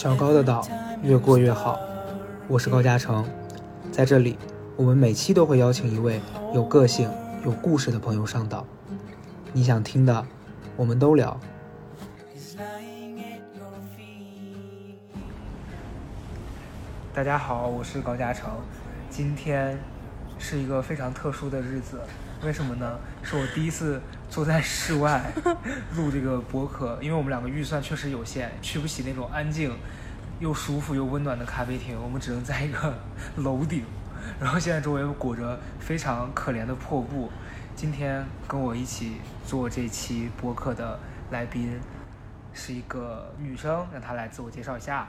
[0.00, 0.66] 小高的岛
[1.02, 1.78] 越过越好，
[2.48, 3.22] 我是高嘉诚，
[3.92, 4.38] 在这里，
[4.74, 6.22] 我们每期都会邀请一位
[6.54, 7.10] 有个性、
[7.44, 8.66] 有故事的朋友上岛，
[9.52, 10.26] 你想听的，
[10.74, 11.38] 我们都聊。
[17.12, 18.48] 大家好，我是高嘉诚，
[19.10, 19.78] 今天
[20.38, 22.00] 是一个非常特殊的日子，
[22.42, 22.98] 为什么呢？
[23.22, 25.20] 是我第一次坐在室外
[25.96, 29.76] 录这个播客，因为我们两个预算确实有限，去不起那种安静
[30.38, 32.94] 又舒服又温暖的咖啡厅，我们只能在一个
[33.38, 33.84] 楼顶，
[34.40, 37.28] 然后现在周围裹着非常可怜的破布。
[37.74, 40.98] 今天跟我一起做这期播客的
[41.32, 41.80] 来宾
[42.52, 45.08] 是一个女生，让她来自我介绍一下。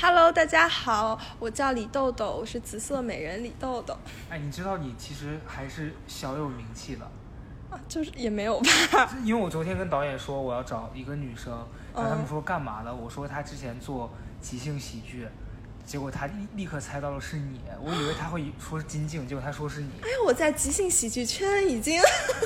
[0.00, 3.96] Hello，大家好，我叫李豆豆，我是紫色美人李豆豆。
[4.30, 7.06] 哎，你知道你其实还是小有名气的，
[7.70, 8.60] 啊，就是也没有
[8.92, 11.52] 吧， 因为我昨天跟导演说我要找一个女生，
[11.94, 12.94] 然后他们嗯说干嘛的？
[12.94, 15.26] 我说她之前做即兴喜剧，
[15.84, 22.00] 结果他立立刻猜到了是你，我以为他会说是金靖，结果他说是你， 哎，我在即兴喜剧圈已经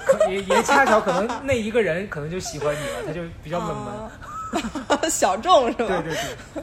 [0.06, 3.94] 可也也恰巧可能 那一个人可能就喜欢你了，他就比较冷门。
[3.94, 4.10] 哦
[5.08, 5.86] 小众是吧？
[5.86, 6.62] 对对对，嗯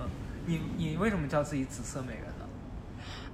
[0.00, 0.08] 嗯，
[0.44, 2.29] 你你为什么叫自己紫色美人呢？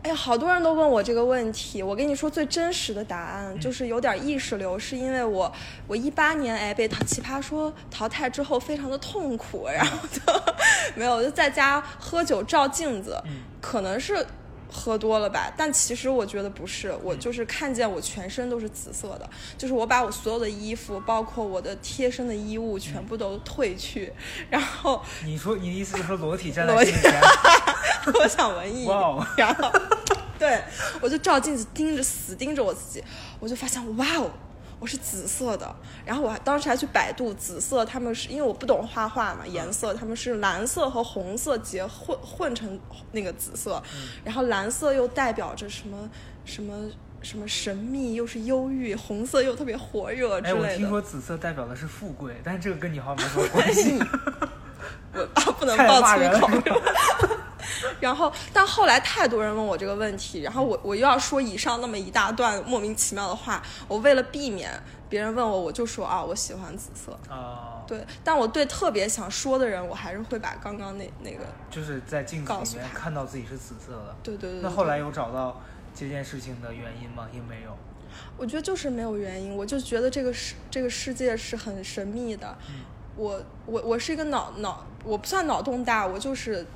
[0.06, 5.52] 哎呀，好多人都问我这个问题，我跟你说最真实的答案就是有点意识流，是因为我
[5.88, 10.20] 我一八年哎被奇葩说淘汰之后非常的痛苦，然后就
[10.94, 14.24] 没有就在家喝酒照镜子，嗯可能是。
[14.68, 15.50] 喝多了吧？
[15.56, 24.12] 但其实我觉得不是，我就是看见我全身都是紫色的，就是我把我所有的衣服，包括我的贴身的衣物，全部都褪去，
[24.50, 27.12] 然后你说你的意思就是说裸体站在裸体镜前？
[28.22, 28.98] 我想文艺一点，
[29.36, 29.72] 然后
[30.38, 30.62] 对
[31.00, 33.04] 我就照镜子盯着死盯着我自己，
[33.40, 34.30] 我就发现哇哦。
[34.78, 42.78] 我是紫色的，然后我还当时还去百度紫色，他们是因为我不懂画画嘛，颜色他们是蓝色和红色结混混成
[43.12, 43.82] 那个紫色，
[44.22, 46.06] 然后蓝色又代表着什么
[46.44, 46.90] 什么
[47.22, 50.76] 什么神秘，又是忧郁，红色又特别火热之哎，我类的。
[50.76, 53.98] 听说紫色代表的是富贵，但是这个跟你好像没什么关系。
[55.14, 56.50] 我啊不能太爆粗口。
[58.00, 64.70] 然后，但后来太多人问我这个问题，然后我我又要说以上那么一大段莫名其妙的话，我为了避免
[65.08, 67.18] 别人问我，我就说啊，我喜欢紫色。
[67.32, 74.16] 啊、对，但我对特别想说的人，我还是会把刚刚那那个，就是在镜子里面看到自己是紫色的。
[74.22, 75.60] 对对对对那后来有找到
[75.94, 77.28] 这件事情的原因吗？
[77.32, 77.76] 也没有。
[78.38, 82.56] 我觉得就是没有原因，我就觉得这个世这个世界是很神秘的。
[83.14, 86.66] 我我我是一个脑脑，我不算脑洞大，我就是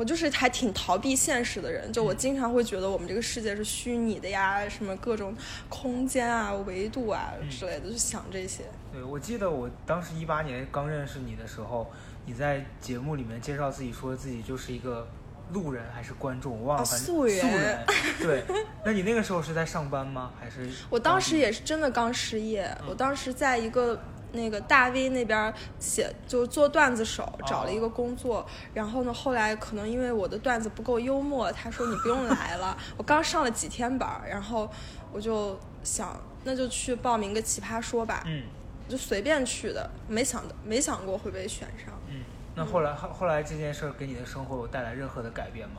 [0.00, 1.92] 我就是还挺逃避现实的人。
[1.92, 5.36] 就我经常会觉得我们这个世界是虚拟的呀，什么各种
[5.68, 8.64] 空间啊、维度啊之类的，就想这些。
[8.90, 11.92] 对，我记得我当时一八年刚认识你的时候，
[12.24, 15.06] 你在节目里面介绍自己说自己就是一个
[15.52, 17.84] 路人还是观众，我忘了，哦反正素人素人。
[18.22, 18.42] 对，
[18.82, 20.32] 那你那个时候是在上班吗？
[20.40, 24.00] 还是我当时也是真的刚失业，我当时在一个
[24.32, 28.46] 那个大 V 那边写，就做段子手，找了一个工作。
[28.74, 32.76] 然后呢，后来可能因为我的段子不够幽默，他说你不用来了。
[32.96, 34.70] 我刚上了几天班，然后
[35.12, 38.42] 我就想，那就去报名个奇葩说吧，嗯
[38.88, 41.94] 就随便去的，没想到没想过会被选上。
[42.08, 42.22] 嗯。
[42.56, 45.76] 那后来后后来这件事给你的生活有带来任何的改变吗？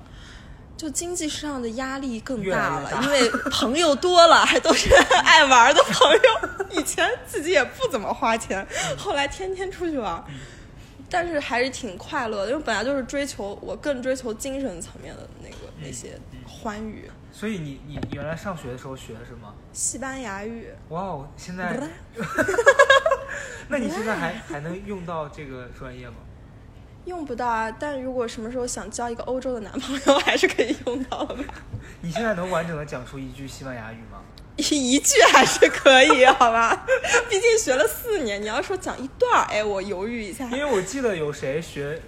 [0.82, 4.92] 就经济上的压力更大了，因为朋友多了，还都是
[5.24, 6.50] 爱玩的朋友。
[6.72, 8.66] 以前自己也不怎么花钱，
[8.98, 10.24] 后来天天出去玩，
[11.08, 17.08] 但是还是挺快乐的，因为本来就是追求我更追求精神层面的那个那些欢愉。
[17.32, 19.54] 所以你你原来上学的时候学的什么？
[19.74, 21.80] 西班牙语，哇哦，现在，
[23.70, 26.16] 那你现在还还能用到这个专业吗？
[27.06, 31.38] 用不到啊，但如果什么时候想交一个欧洲的男朋友，还是可以用到的。
[32.02, 34.20] 你现在能完整的讲出一句西班牙语吗？
[34.58, 36.86] 一句还是可以，好吧？
[37.30, 40.46] 毕竟学了四年，你要说讲一段儿，哎，我犹豫一下。
[40.46, 42.00] 因为我记得有谁学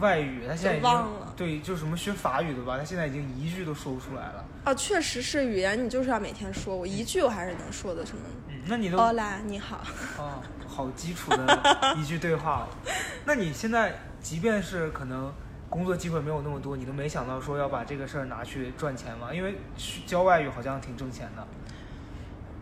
[0.00, 4.44] 外语，他现在已经忘了对，就什么学法语的吧，他现在已经一句都说不出来了。
[4.64, 6.74] 啊，确实是语言，你就是要每天说。
[6.74, 9.82] 我一句我还是能说的，什么嗯，那你都欧啦，你好。
[10.16, 12.66] 哦，好基础的一句对话。
[13.26, 15.32] 那你现在即便是可能
[15.68, 19.34] 工作机会没有那么多，你都没想到说要把这个事儿拿去赚钱嘛？
[19.34, 21.46] 因为去教外语好像挺挣钱的。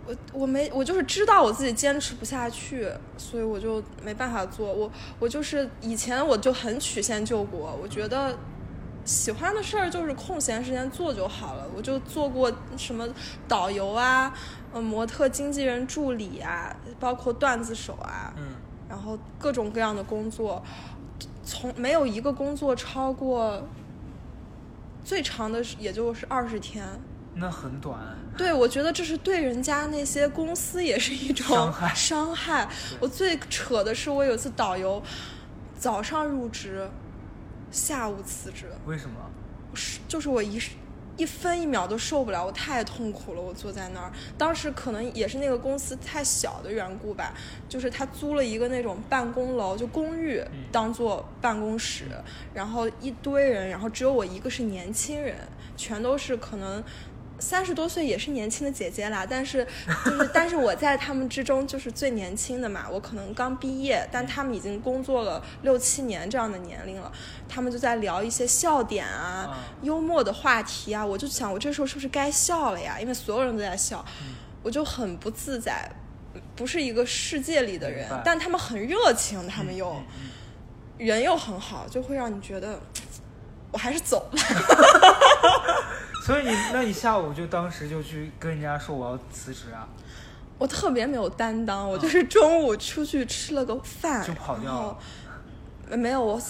[0.07, 4.73] 我我没我就是知道我自己坚持不下去，所以我就没办法做。
[4.73, 8.37] 我我就是以前我就很曲线救国，我觉得
[9.05, 11.67] 喜欢的事儿就是空闲时间做就好了。
[11.77, 13.07] 我就做过什么
[13.47, 14.33] 导游啊，
[14.73, 18.55] 呃，模特、经纪人助理啊，包括段子手啊，嗯，
[18.89, 20.63] 然后各种各样的工作。
[21.51, 23.61] 从没有一个工作超过
[25.05, 26.87] 最长的也就是二十天。
[27.35, 27.99] 那很短。
[28.37, 32.69] 对，我觉得这是对人家那些公司也是一种伤害伤害
[33.01, 35.03] 我最扯的是，我有一次导游
[35.77, 36.89] 早上入职，
[37.73, 39.17] 下午辞职，为什么？
[39.75, 40.61] 是就是我一
[41.21, 43.43] 一分一秒都受不了，我太痛苦了。
[43.43, 47.35] 我坐在那儿，当时可能也是那个公司太小的缘故吧，
[47.69, 52.07] 就是他租了一个那种办公楼，就公寓当做办公室，
[52.55, 55.37] 然后一堆人，然后只有我一个是年轻人，
[55.77, 56.83] 全都是可能。
[57.41, 59.67] 三十多岁也是年轻的姐姐啦，但是
[60.05, 62.87] 就是，但是我在他们之中就是最年轻的嘛。
[62.91, 67.11] 我可能刚毕业，但他们已经工作了六七年这样的年龄了。
[67.49, 71.05] 他们就在聊一些笑点啊、幽默的话题啊。
[71.05, 73.01] 我就想，我这时候是不是该笑了呀？
[73.01, 74.05] 因为所有人都在笑，
[74.63, 75.91] 我就很不自在，
[76.55, 78.09] 不是一个世界里的人。
[78.25, 79.97] 但他们很热情，他们又
[80.99, 82.79] 人又很好，就会让你觉得
[83.73, 84.39] 我还是走吧。
[86.31, 89.89] 所以你，那你下午就当时就去跟人家说我要辞职啊？
[90.59, 94.73] 我特别没有担当，我就是中午出去吃了个饭就跑掉
[95.89, 95.97] 了。
[95.97, 96.41] 没有我，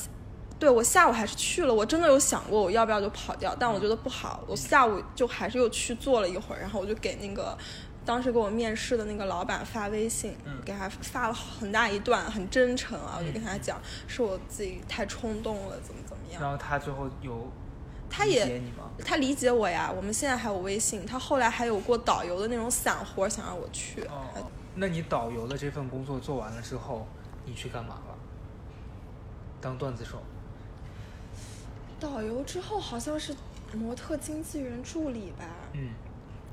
[0.59, 1.73] 对我下午还是去了。
[1.73, 4.45] 我真的有想过我要不要就跑掉，但我觉得不好。
[4.47, 7.57] 我下午就还是又去做了一会儿，然后我就给那个
[8.05, 16.43] 当时给我面试的那个老板发微信，给他发了很大一段，很真诚啊，我就跟他讲是我自己太冲动了，怎么怎么样。
[16.43, 17.51] 然后他最后有。
[18.11, 18.61] 他也，
[19.05, 19.91] 他理解我呀。
[19.95, 21.07] 我们现在还有微信。
[21.07, 24.03] 他后来还有过导游的那种散活，想让我去。
[24.03, 27.07] 哦，那你导游的这份工作做完了之后，
[27.47, 28.15] 你去干嘛了？
[29.61, 30.21] 当段子手。
[32.01, 33.35] 导游之后好像是
[33.73, 35.45] 模特经纪人助理吧。
[35.75, 35.91] 嗯。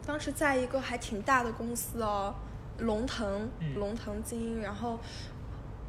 [0.05, 2.33] 当时在一个还挺大的公司哦，
[2.77, 4.99] 龙腾，龙腾精英，然后。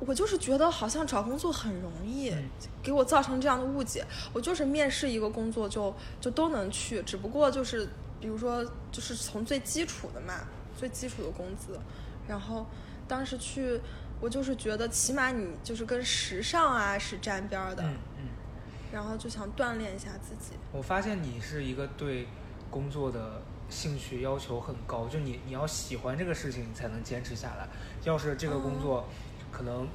[0.01, 2.33] 我就是觉得好像找工作很容易，
[2.81, 4.05] 给我造成这样的误解。
[4.33, 7.89] 我就是面试一个工作就就都能去，只不过就是
[8.21, 10.35] 比如说就是从最基础的嘛，
[10.77, 11.79] 最基础的工资。
[12.29, 12.65] 然后
[13.09, 13.81] 当时去，
[14.21, 18.25] 我就是觉得起码你就是跟时尚啊是沾边的，嗯嗯。
[18.93, 20.57] 然后就想锻炼一下自己。
[20.73, 22.29] 我发现你是一个对
[22.71, 27.69] 工作的兴趣要求很高，就你你要喜欢这个事情，你才能坚持下来。
[28.05, 29.05] 要是这个工作。
[29.53, 29.87] 可能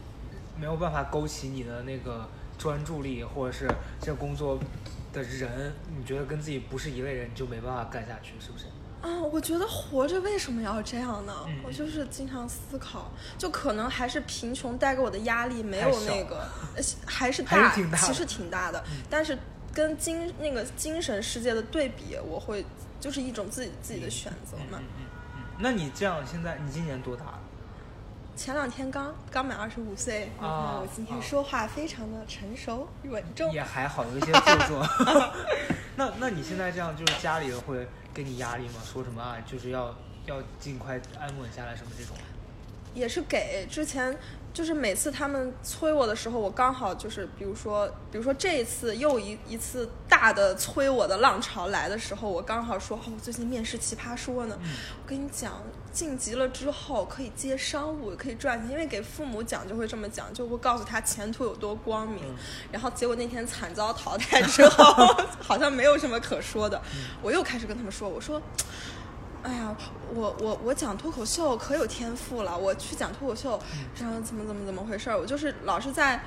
[0.60, 2.28] 没有办法勾起你的那个
[2.58, 3.68] 专注力，或者是
[4.00, 4.60] 这个工作
[5.12, 8.66] 的人，你觉得跟自己不是一类人，你就没办法干下去，是不是？
[9.02, 11.34] 啊，我觉得活着为什么要这样呢？
[11.62, 16.48] 我就是经常思考，就可能还是贫穷带给我的压力没有那个，
[17.06, 18.82] 还是大，其实挺大的。
[19.10, 19.38] 但是
[19.74, 22.66] 跟精那个精神世界的对比，我会
[23.02, 24.80] 就是一种自己自己的选择嘛。
[24.80, 25.42] 嗯嗯嗯。
[25.60, 27.38] 那你这样，现在你今年多大？
[28.36, 34.88] 前两天刚刚满二十五岁，啊，我今天说话非常的成熟稳重，也还好，有一些做作。
[35.96, 38.76] 那那你现在这样，就是家里人会给你压力吗？
[38.84, 39.38] 说什么啊？
[39.46, 39.96] 就是要
[40.26, 42.16] 要尽快安稳下来什么这种？
[42.94, 44.18] 也是给之前。
[44.54, 54.56] 就是每次他们催我的时候，我刚好就是，比如说，比如说这一次又一一次大的催我的浪潮来的时候，我刚好说，哦，我最近面试奇葩说呢。
[54.62, 55.60] 我跟你讲，
[55.94, 62.24] 晋级了之后可以接商务，可以赚钱，因为给父母讲就会这么讲，就会告诉他前途有多光明。
[62.72, 65.06] 然后结果那天惨遭淘汰之后，
[65.40, 66.82] 好像没有什么可说的。
[67.22, 68.42] 我又开始跟他们说，我说。
[69.44, 69.76] 哎呀，
[70.14, 73.60] 我我我讲脱口秀可有天赋了，我去讲脱口秀，
[74.00, 75.20] 然后怎么怎么怎么回事儿？
[75.20, 76.24] 我就是老是在，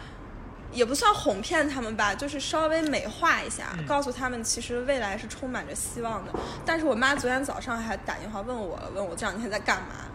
[0.72, 6.32] 也不算哄骗他们吧，就是稍微美化一下，告诉他们其实未来是充满着希望的。
[6.64, 10.06] 但是我妈昨天早上还打电话问我，问我这两天在干嘛？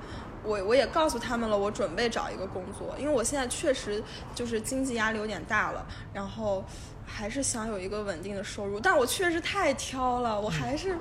[0.43, 4.03] 我我也告诉他们了，我准备找一个工作，因为我现在确实
[4.34, 6.63] 就是经济压力有点大了，然后
[7.05, 8.79] 还是想有一个稳定的收入。
[8.79, 10.96] 但我确实太挑了，我还是。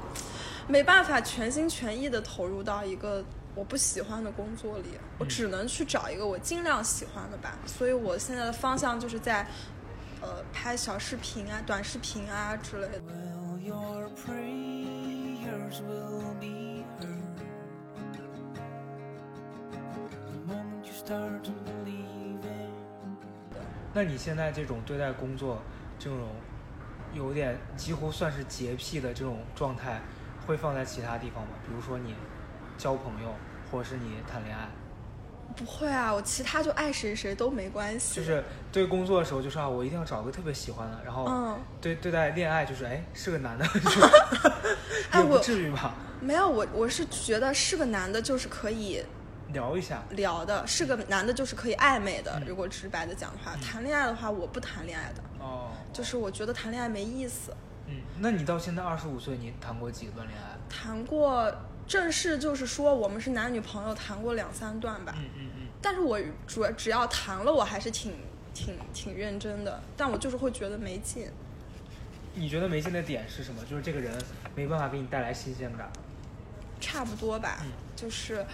[0.69, 4.85] 没办法全心全意的投入到一个我不喜欢的工作里，
[5.19, 7.59] 我只能去找一个我尽量喜欢的吧。
[7.67, 9.47] 所以我现在的方向就是在，
[10.23, 13.03] 呃，拍小视频啊、短视频啊之类的。
[23.93, 25.61] 那你现在这种对待工作
[25.99, 26.29] 这种
[27.13, 30.01] 有点几乎算是洁癖的这种状态？
[30.47, 31.51] 会放在其他地方吗？
[31.67, 32.15] 比如说你
[32.81, 33.29] 交朋友，
[33.71, 34.67] 或者是你谈恋爱？
[35.55, 38.15] 不会啊，我其他就爱谁谁都没关系。
[38.15, 40.99] 就是对工作的时候，就是啊，我一定要找个特别喜欢的。
[41.05, 43.67] 然后对对待恋爱，就是哎，是个男的，
[45.15, 45.95] 也不至于吧？
[46.23, 49.05] 没有，我我是觉得是个男的，就是可以
[49.53, 50.03] 聊一下。
[50.11, 52.33] 聊的，是个男的，就是可以暧昧的。
[52.39, 57.53] 嗯如果直白的讲的话，谈恋爱的话，我不谈恋爱的，哦，就是我觉得谈恋爱没意思。
[57.87, 60.57] 嗯，那你到现在二十五岁，你谈过几段恋爱？
[60.69, 61.53] 谈过
[61.91, 65.13] 正式就是说我们是男女朋友，谈过两三段吧。
[65.19, 65.67] 嗯嗯嗯。
[65.83, 68.13] 但是我主要只要谈了，我还是挺
[68.55, 71.29] 挺挺认真的，但我就是会觉得没劲。
[72.33, 73.61] 你觉得没劲的点是什么？
[73.69, 74.17] 就是这个人
[74.55, 75.91] 没办法给你带来新鲜感。
[76.81, 78.47] 差不多吧，嗯就是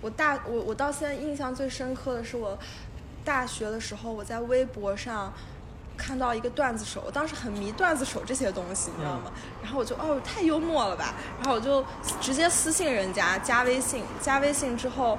[0.00, 2.58] 我大我我到现在印象最深刻的是我
[3.24, 5.32] 大学的时候，我在微博上
[6.00, 9.30] 看到一个段子手，我当时很迷段子手这些东西，你知道吗？
[9.62, 11.84] 然后我就哦太幽默了吧，然后我就
[12.20, 15.18] 直接私信人家加微信，加微信之后。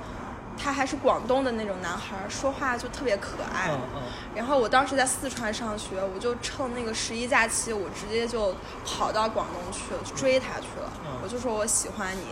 [0.64, 3.70] 他还是广东的那种男孩，说话就特别可爱。
[3.72, 4.02] 嗯嗯。
[4.36, 8.54] 然后我当时在四川上学，我就趁那个十一假期，我直接就
[8.86, 10.92] 跑到广东去了，去追他去了。
[11.06, 12.26] 嗯我就说我喜欢你，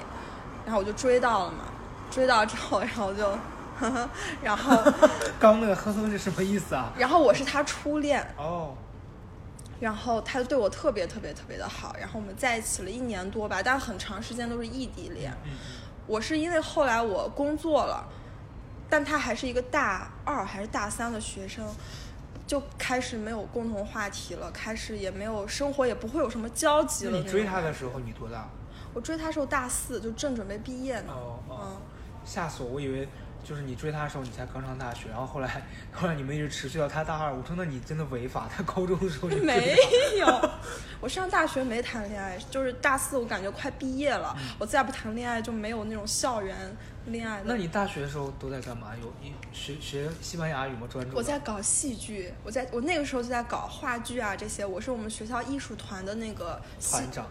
[0.66, 1.64] 然后我就追到了嘛。
[2.12, 3.32] 追到之后，然后就，
[4.44, 4.78] 然后，
[5.40, 6.92] 刚那个呵呵是什么意思啊？
[6.98, 8.76] 然后我是他初恋，哦，
[9.80, 15.32] 然后他就对我特别特别特别的好，然后我们在一起了一年多吧，但很长时间都是异地恋。
[15.46, 15.52] 嗯
[16.08, 18.04] 我是因为后来我工作了，
[18.90, 21.64] 但他还是一个大二还是大三的学生，
[22.48, 27.16] 就开始没有共同话题了，开始也没有生活，也不会有什么交集了。
[27.16, 28.50] 你追他的时候你多大？
[28.92, 31.14] 我追他时候大四，就正准备毕业呢。
[31.16, 31.82] 哦哦嗯，
[32.26, 32.70] 吓死我！
[32.72, 33.08] 我以为
[33.44, 37.34] 就是你追他的时候你才刚上大学，然后后来后来你们一直持续到他大二。
[37.34, 39.76] 我说那你真的违法，他高中的时候就没
[40.20, 40.50] 有，
[41.02, 46.56] 我上大学没谈恋爱，就是大四我感觉快毕业了，我再不谈恋爱就没有那种校园
[47.08, 47.42] 恋爱。
[47.44, 48.92] 那你大学的时候都在干嘛？
[49.02, 50.88] 有一学学西班牙语吗？
[50.90, 51.16] 专注？
[51.16, 57.26] 我在搞戏剧，我在我那个时候就在搞话剧啊这些，我是我们学校艺术团的那个团长。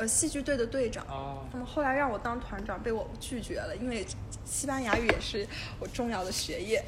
[0.00, 1.04] 呃戏剧队的队长。
[1.06, 4.06] 哦，那么后来让我当团长，被我拒绝了，因为
[4.44, 5.46] 西班牙语也是
[5.78, 6.82] 我重要的学业。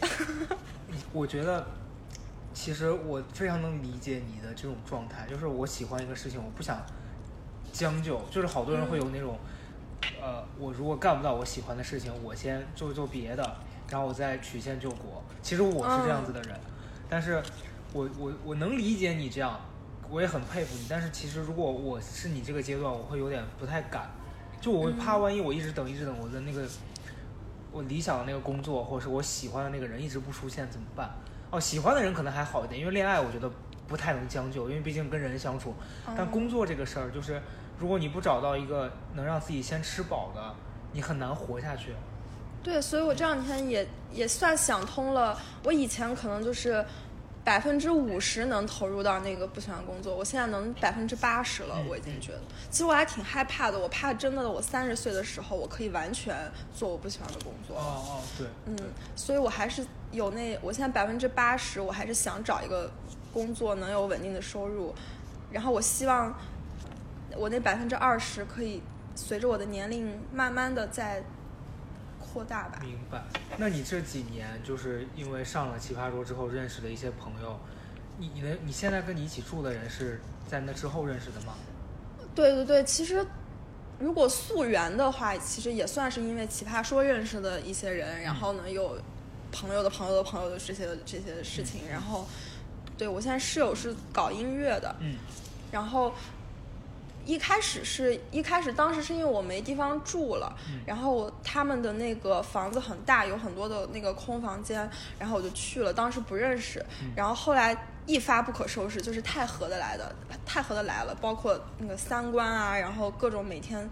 [1.12, 1.66] 我觉得，
[2.54, 6.82] 其实我非常能理解你的这种状态，就是我喜欢一个事情，我不想
[7.70, 9.38] 将就，就是好多人会有那种，
[10.20, 13.56] 呃，我如果干不到我喜欢的事情，我先做做别的，
[13.90, 15.22] 然后我再曲线救国。
[15.42, 16.58] 其实我是这样子的人，
[17.10, 17.42] 但是
[17.92, 19.60] 我我我能理解你这样，
[20.12, 20.86] 我也很佩服你。
[20.88, 24.10] 但是其实如果我是你这个阶段，我会有点不太敢，
[24.60, 26.68] 就我会怕万一我一直等一直等我的那个。
[27.74, 31.10] 我理想的那个工作，或者是我喜欢的那个人一直不出现怎么办？
[31.50, 33.50] 哦，喜欢的人可能还好一点，因为恋爱我觉得
[33.88, 35.74] 不太能将就，因为毕竟跟人相处。
[36.14, 37.40] 但工作这个事儿，就是
[37.78, 40.54] 如果你不找到一个能让自己先吃饱的，
[40.92, 41.94] 你很难活下去。
[42.62, 45.38] 对，所以我这两天也也算想通了。
[45.64, 46.84] 我以前可能就是
[47.44, 51.76] 百分之五十能投入到那个不喜欢的工作，我现在能百分之八十了。
[51.88, 53.78] 我已经觉得，其实我还挺害怕的。
[53.78, 56.36] 我怕真的，我三十岁的时候，我可以完全
[56.72, 57.76] 做我不喜欢的工作。
[57.76, 58.76] 哦哦，对，嗯，
[59.16, 62.88] 所以我还是有那，我现在百分之八十，我还是想找一个
[63.32, 64.94] 工作能有稳定的收入，
[65.50, 66.32] 然后我希望
[67.36, 68.80] 我那百分之二十可以
[69.16, 71.24] 随着我的年龄慢慢的在
[72.32, 72.78] 扩大吧。
[72.80, 73.22] 明白。
[73.58, 77.58] 那你这几年就是因为上了奇葩说之后认识的一些朋友，
[78.18, 81.54] 你你的你现在跟你一起住的人是在那之后认识的吗？
[82.34, 83.26] 对对对，其实
[83.98, 88.98] 如果溯源的话，其实也算是因为奇葩说认识的一些人，然后呢有
[89.52, 92.26] 朋友的朋友的朋友的这些这些事情，然后
[92.96, 95.16] 对我现在室友是搞音乐的，嗯
[95.70, 96.12] 然后
[97.24, 100.54] 一开始是一开始当时是因为我没地方住了，
[100.86, 104.88] 然后他们的那个房子很大，有很多的那个空房间，
[105.18, 106.84] 然后我就去了，当时不认识，
[107.16, 107.76] 然后后来
[108.06, 110.14] 一发不可收拾，就是太合得来的，
[110.44, 113.88] 太合得来了，包括那个三观啊，然后各种每天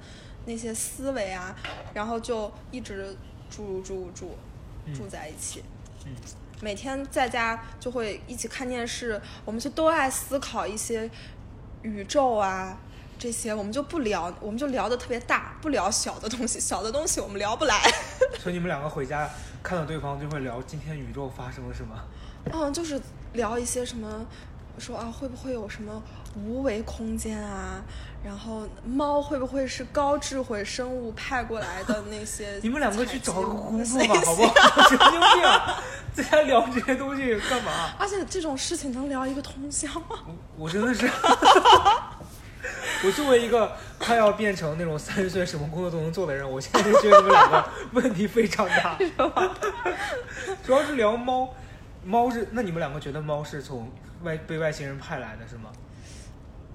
[0.46, 1.54] 那些思维啊，
[1.94, 3.16] 然后就一直
[3.49, 4.37] 住住住
[4.94, 5.62] 住在一起。
[6.04, 6.12] 嗯
[6.62, 11.10] 每天在家就会一起看电视，我们就都爱思考一些
[11.80, 12.78] 宇宙啊
[13.20, 17.78] 这些，我们就不聊，我们就聊的特别大，不聊小的东西，小的东西我们聊不来。
[18.42, 19.28] 所以你们两个回家
[19.62, 21.94] 看到对方就会聊今天宇宙发生了什么？
[22.50, 22.98] 嗯，就是
[23.34, 24.24] 聊一些什么，
[24.78, 26.02] 说啊会不会有什么
[26.34, 27.82] 无为空间啊？
[28.24, 32.58] 然后猫会不会是高智慧生物派过来的那些？
[32.64, 34.88] 你们两个去找个工作吧， 好不好？
[34.88, 35.82] 神经病啊，
[36.14, 37.90] 在家聊这些东西干嘛？
[37.98, 40.16] 而且这种事情能聊一个通宵吗？
[40.26, 41.06] 我我真的是，
[43.04, 48.99] 我作为一个快要变成那种三十岁什么工作都能做的人，我现在就觉得你们两个 问题非常大。
[50.64, 51.54] 主要是聊猫，
[52.04, 53.90] 猫是那你们两个觉得猫是从
[54.23, 55.71] 外被外星人派来的是吗？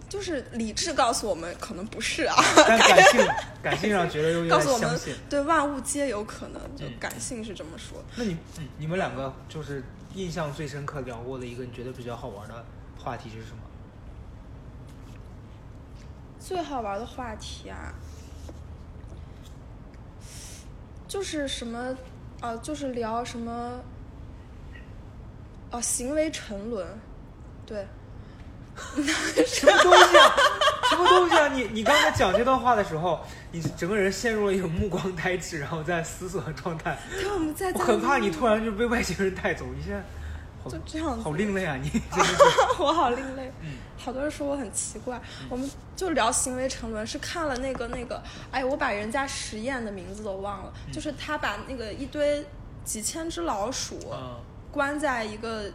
[0.08, 2.36] 就是理智告诉我们可能不是啊，
[2.68, 3.28] 但 感性
[3.62, 5.16] 感性上觉得又有告诉我们点相信。
[5.30, 8.04] 对万物皆有可能，就嗯感性是这么说。
[8.16, 12.66] 那你嗯你们两个就是印象最深刻聊过的一个你觉得比较好玩的
[12.98, 13.58] 话题是什么？
[16.48, 17.92] 最好玩的话题啊，
[21.08, 21.98] 就是什么，
[22.40, 23.80] 啊，就是聊什么，
[25.72, 26.88] 哦、行为沉沦，
[27.66, 27.88] 对，
[29.48, 30.36] 什么东西啊？
[30.88, 31.48] 什么东西啊？
[31.48, 36.96] 你你刚才讲这段话的时候，你整个人陷入了一种目光呆滞，然后在思索的状态。
[37.12, 40.06] 对，我们在我很怕你突然就被外星人带走，你现在好
[40.70, 41.24] 就这样子。
[41.24, 41.78] 好另类啊！
[41.82, 41.90] 你。
[42.80, 43.78] 我好另类，嗯。
[43.98, 45.20] 好多人说我很奇怪。
[45.50, 50.94] 我们就聊行为沉沦，是看了那个那个，哎，我把人家实验的名字都忘了，嗯。
[50.94, 52.46] 就是他把那个一堆
[52.84, 54.36] 几千只老鼠，嗯。
[54.72, 55.72] 关在一个，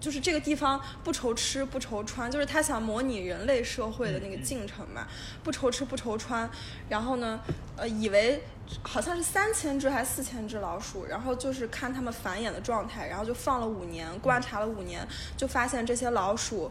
[0.00, 5.06] 就是这个地方不愁吃不愁穿，就是他想模拟人类社会的那个进程嘛，
[5.42, 6.48] 不愁吃不愁穿，
[6.88, 7.40] 然后呢，
[7.76, 8.42] 呃，以为
[8.82, 16.70] 好像是三千只还是四千只老鼠，然后就是看它们繁衍的状态，然后就放了五年，观察了五年，就发现这些老鼠。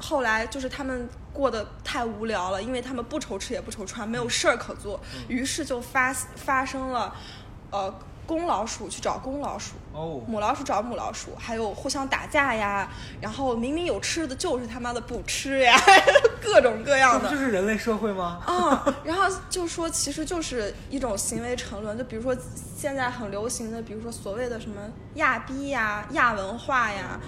[0.00, 7.12] 后来就是他们过得太无聊了，因为他们不愁吃也不愁穿，没有事儿可做，于是就发发生了，
[7.72, 7.92] 呃，
[8.28, 12.86] 公老鼠去找公老鼠，哦，母老鼠找母老鼠，还有互相打架呀，
[13.22, 15.80] 然后明明有吃的，就是他妈的不吃呀，
[16.42, 17.40] 各种各样的不就。
[17.40, 18.42] 是人类社会吗？
[18.44, 22.36] 啊、然后就说其实就是一种行为沉沦，就比如说
[22.76, 24.82] 现在很流行的，比如说所谓的什么
[25.14, 27.18] 亚逼呀、亚文化呀，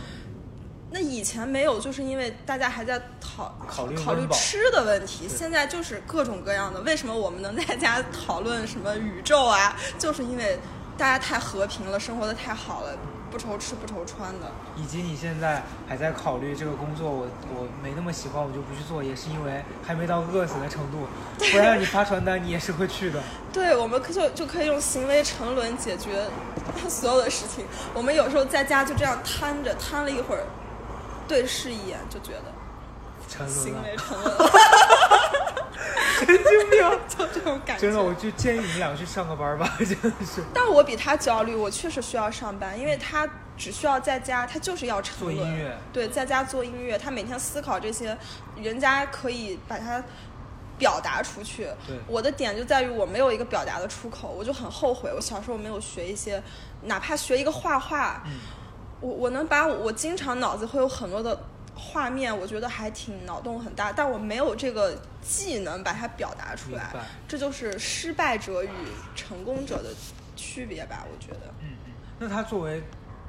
[0.91, 6.81] 那以前没有，就是因为大家还在讨考虑考虑吃的问题，现在就是各种各样的。
[6.83, 9.75] 为什么我们能在家讨论什么宇宙啊？
[9.99, 10.59] 就是因为
[11.01, 12.95] 大家太和平了，生活的太好了，
[13.31, 14.53] 不愁吃不愁穿的。
[14.77, 17.27] 以及你现在还在考虑这个工作，我
[17.57, 23.19] 我没那么喜欢，我就不去做，也是因为还没到饿死的程度，不然让你发传单，你也是会去的。
[23.51, 26.27] 对，我们可就就可以用行为沉沦解决
[26.87, 27.65] 所有的事情。
[27.95, 30.45] 我们有时候在家就这样瘫着，瘫了一会儿，
[31.27, 32.53] 对视一眼就觉得
[33.27, 34.51] 沉沦了行为， 沉沦了，
[36.19, 36.81] 神经病！
[37.09, 37.83] 就这种感觉。
[37.83, 40.43] 真的，我就建议你们两个去上个班吧， 真的是。
[40.55, 45.31] 但我比他焦虑，我确实需要上班，因为他只需要在家，他就是要沉做。
[45.33, 48.17] 音乐对，在家做音乐，他每天思考这些，
[48.57, 50.03] 人家可以把它
[50.79, 51.65] 表达出去。
[51.87, 56.43] 对我的点就在于我没有一个表达的出口，我就很后悔，我小时候没有学一些，
[56.83, 58.33] 哪怕学一个画画，嗯
[59.01, 61.35] 我我能把我我经常脑子会有很多的
[61.81, 66.93] 画面，我觉得还挺脑洞很大，但我没有这个技能把它表达出来，
[67.27, 68.69] 这就是失败者与
[69.17, 69.89] 成功者的
[70.37, 71.47] 区别吧，我觉得。
[71.61, 71.93] 嗯嗯。
[72.19, 72.83] 那他作为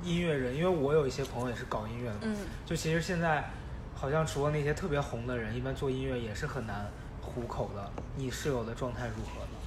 [0.03, 3.49] 音乐人，因为我有一些朋友也是搞音乐的嘛，嗯，就其实现在
[3.95, 6.89] 好像除了那些特别红的人，一般做音乐也是很难
[7.21, 7.89] 糊口的。
[8.17, 9.57] 你室友的状态如何呢？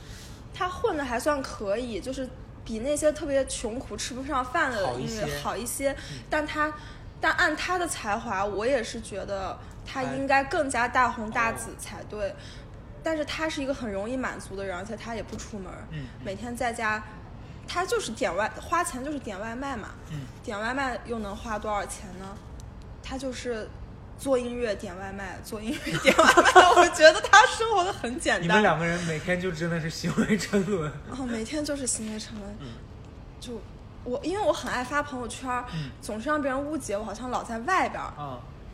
[0.53, 2.29] 他混的还算可以，就是
[2.64, 5.97] 比那些特别穷苦吃不上饭的好一音乐些好一些。
[6.31, 6.73] 但他，
[7.25, 12.35] 但按他的才华，我也是觉得他应该更加大红大紫才对。
[13.03, 17.03] 但是他是一个很容易满足的人，而且他也不出门，嗯每天在家，
[17.67, 22.37] 他就是点外花钱就是点外卖嘛，嗯点外卖又能花多少钱呢？
[23.03, 23.67] 他就是
[24.19, 26.43] 做音乐点外卖，做音乐点外卖。
[26.77, 28.43] 我觉得他生活的很简单。
[28.43, 30.93] 你们两个人每天就真的是行为沉沦。
[31.09, 32.67] 哦，每天就是行为沉沦，嗯
[33.41, 33.59] 就
[34.05, 35.64] 我因为我很爱发朋友圈
[36.01, 38.03] 总是让别人误解我好像老在外边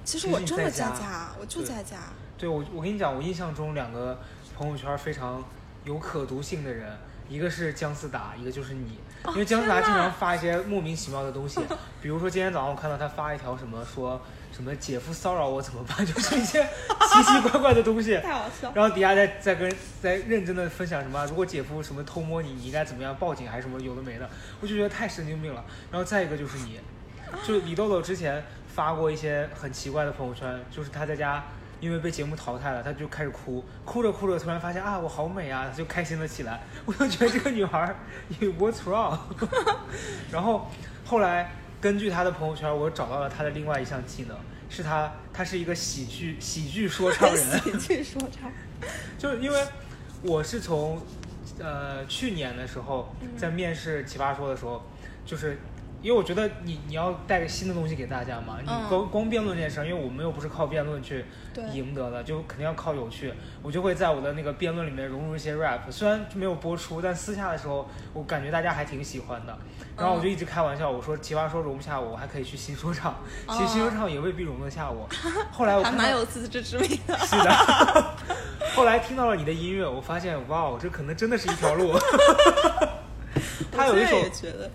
[0.05, 1.97] 其实我真的在家家，我就在家。
[2.37, 4.19] 对我我跟你讲，我印象中两个
[4.57, 5.45] 朋友圈非常
[5.85, 6.97] 有可读性的人，
[7.29, 8.99] 一个是姜思达，一个就是你。
[9.29, 11.61] 因为姜思达经常发一些莫名其妙的东西，
[12.01, 14.21] 比如说今天早上我看到他发一条什么说
[14.61, 18.19] 什么姐夫骚扰我怎么办， 就是一些奇奇怪怪的东西。
[18.19, 18.71] 太好笑。
[18.75, 24.29] 然后底下再再跟再认真的分享什么，如果姐夫什么偷摸你，你应该怎么样报警还是什么有的没的，
[24.61, 25.65] 我就觉得太神经病了。
[25.91, 26.79] 然后再一个就是你，
[27.43, 31.43] 就李豆豆之前发过一些很奇怪的朋友圈，就是他在家
[31.81, 36.61] 因为被节目淘汰了，他就开始哭，哭着哭着突然发现啊我好美啊，他就开心了起来。
[36.85, 37.95] 我就觉得这个女孩
[38.59, 39.19] what's wrong？
[40.31, 40.71] 然后
[41.07, 44.37] 后来根据他的朋友圈，我找到了他的另外一项技能，
[44.69, 47.61] 是他他是一个喜剧喜剧说唱人。
[47.79, 48.51] 喜剧说唱，
[49.19, 49.65] 就是因为
[50.23, 51.01] 我是从
[51.59, 54.83] 呃去年的时候嗯在面试奇葩说的时候，
[55.25, 55.59] 就是
[56.03, 61.25] 因为我觉得你你要带个新的东西给大家嘛，你嗯光光辩论这件事儿，因为我们又不是靠辩论去
[61.73, 63.33] 赢得的，就肯定要靠有趣。
[63.63, 69.57] 我就会在我的那个辩论里面融入一些 rap，虽然没有播出，但私下的时候我感觉大家还挺喜欢的。
[69.97, 73.15] 然后我就一直开玩笑，我说奇葩说容不下我，我还可以去新说唱，
[73.51, 75.07] 其实新说唱也未必容得下我。
[75.53, 77.19] 后来我还蛮有自知之明的。
[77.19, 78.15] 是的。
[78.75, 81.93] 后来听到了你的音乐，我发现哇，哦这可能真的是一条路。
[83.71, 84.23] 他有一首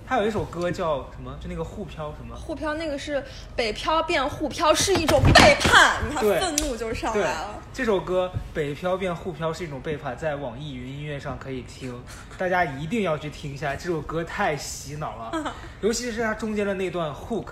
[0.08, 1.36] 他有一首歌叫什么？
[1.42, 2.36] 就那个沪漂什么？
[2.36, 3.24] 沪漂那个是
[3.56, 12.00] 北漂变沪漂是一种背叛，你看愤怒就上来了。，这首歌《北漂变沪漂》是一种背叛，在网易云音乐上可以听，
[12.38, 13.76] 大家一定要去听一下。
[13.76, 17.48] 这首歌太洗脑了， 尤其是它中间的那段 hook，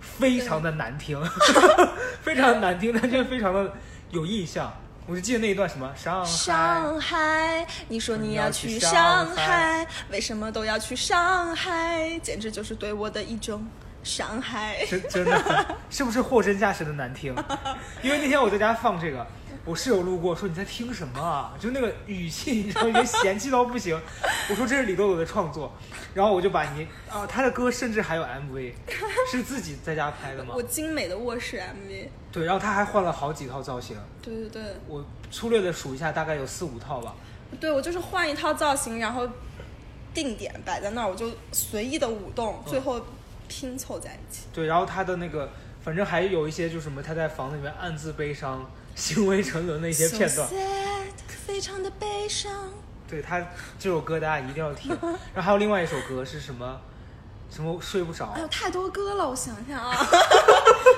[0.00, 1.20] 非常的难听
[2.22, 3.72] 非常的难听，但却非常的
[4.10, 4.72] 有印象。
[5.08, 12.18] 我就记得那一段什么上海，上海，你说你要去上海，为什么都要去上海？
[12.22, 13.64] 简直就是对我的一种
[14.02, 14.84] 伤害。
[14.86, 17.32] 真真的 是不是货真价实的难听？
[18.02, 19.24] 因为那天我在家放这个，
[19.66, 21.52] 我室友路过说你在听什么啊？
[21.58, 24.00] 就那个语气， 你知道，已经嫌弃到不行。
[24.48, 25.72] 我说这是李豆豆的创作，
[26.14, 28.72] 然后我就把你啊，他的歌甚至还有 MV，
[29.28, 30.62] 是自己在家拍的吗我？
[30.62, 37.12] 精美的卧室 MV，对，然后他还换了好几套造型，对对对我粗略的数一下，大概有四五套吧。
[37.60, 39.28] 对，我就是换一套造型，然后
[40.14, 43.00] 定点摆在那儿，我就随意的舞动，最后
[43.48, 44.44] 拼凑在一起。
[44.52, 45.50] 对，然后他的那个，
[45.82, 50.48] 反正还有一些就是什么，他在房子里面暗自悲伤、行为沉沦的一些片段
[51.46, 52.52] 非常的悲伤。
[53.08, 53.40] 对他
[53.78, 54.90] 这首歌大家一定要听。
[55.32, 56.80] 然后还有另外一首歌是什么？
[57.48, 58.40] 什么睡不着哎？
[58.40, 59.94] 呦，太多歌了，我想想啊。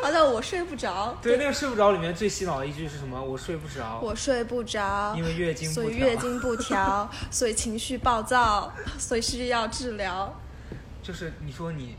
[0.02, 1.14] 好 的，我睡不着。
[1.20, 3.22] 对，那个睡不着里面最洗脑的一句是什么？
[3.22, 10.34] 我睡不着，我睡不着，因为月经不所以月经不调， 所以情绪暴躁，所以需要治疗。
[11.02, 11.96] 就是你说你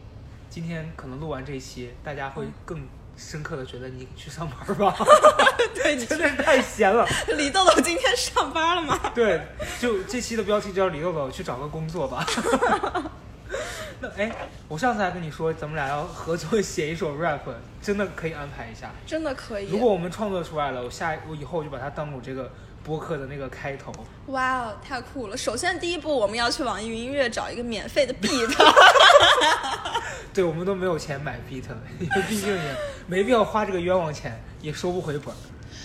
[0.50, 2.88] 今天可能录完这一期，大家会更
[3.20, 4.96] 深刻的觉得你去上班吧？
[5.76, 7.06] 对，你真的是太闲了。
[7.36, 8.98] 李豆豆今天上班了吗？
[9.14, 9.42] 对，
[9.80, 12.26] 就这期的标题叫李豆豆去找个工作吧。
[14.02, 14.32] 那哎，
[14.70, 17.42] 我上次还跟你说，咱们俩要合作写一首 rap，
[17.82, 18.90] 真的可以安排一下。
[19.06, 19.70] 真的可以。
[19.70, 22.50] 如果我们创作出来了，我下我以后就把它当我这个
[22.90, 23.94] 播客的那个开头。
[24.30, 25.38] 哇哦，太酷了！
[25.38, 28.52] 首先第一步，我们要去网易云音乐找一个免费的 beat。
[30.34, 31.66] 对，我们都没有钱买 beat，
[32.00, 32.76] 因为毕竟也
[33.06, 35.34] 没必要花这个冤枉钱，也收不回本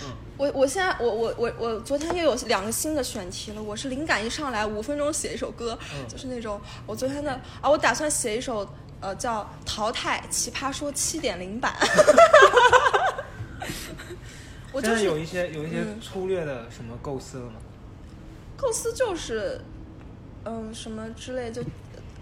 [0.01, 0.11] 嗯。
[0.35, 3.61] 我我现在我我我我昨天又有两个新的选题了。
[3.61, 8.67] 我是灵感一上来，五分钟写一首歌，嗯就是那种我昨天的啊，我打算写一首
[8.99, 11.71] 呃叫《淘汰奇葩说七点零版》。
[14.75, 17.53] 我就是现在有一些有一些嗯粗略的什么构思了吗？
[18.57, 19.61] 构思就是，
[20.43, 21.63] 嗯，什么之类，就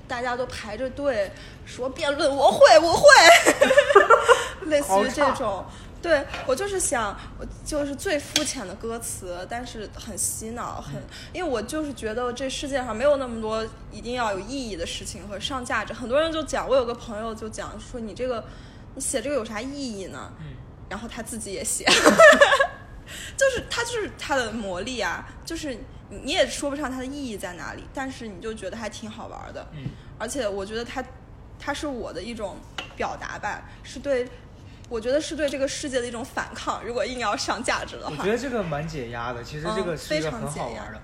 [0.07, 1.31] 大家都排着队
[1.65, 3.05] 说辩论，我会，我会，
[4.69, 5.65] 类似于这种。
[6.01, 15.93] 对我就是想，我就是最肤浅的歌词，但是很洗脑，很，因为我就是觉得这世界上没有那么多一定要有意义的事情和上价值。
[15.93, 18.43] 很多人就讲，我有个朋友就讲说，你这个，
[18.95, 20.33] 你写这个有啥意义呢？
[20.41, 20.47] 嗯
[20.93, 21.83] 然后他自己也写，
[23.35, 29.85] 就是他就是他的魔力啊，就是你你也说不上它的意义在哪里，但是你就觉得还挺好玩的，嗯，
[30.19, 31.03] 而且我觉得他
[31.57, 32.57] 他是我的一种
[32.95, 34.29] 表达吧，是对，
[34.87, 36.85] 我觉得是对这个世界的一种反抗。
[36.85, 41.01] 如果硬要上价值的话我觉，得这个蛮解压的，其实这个嗯是一个非常很好解压玩的。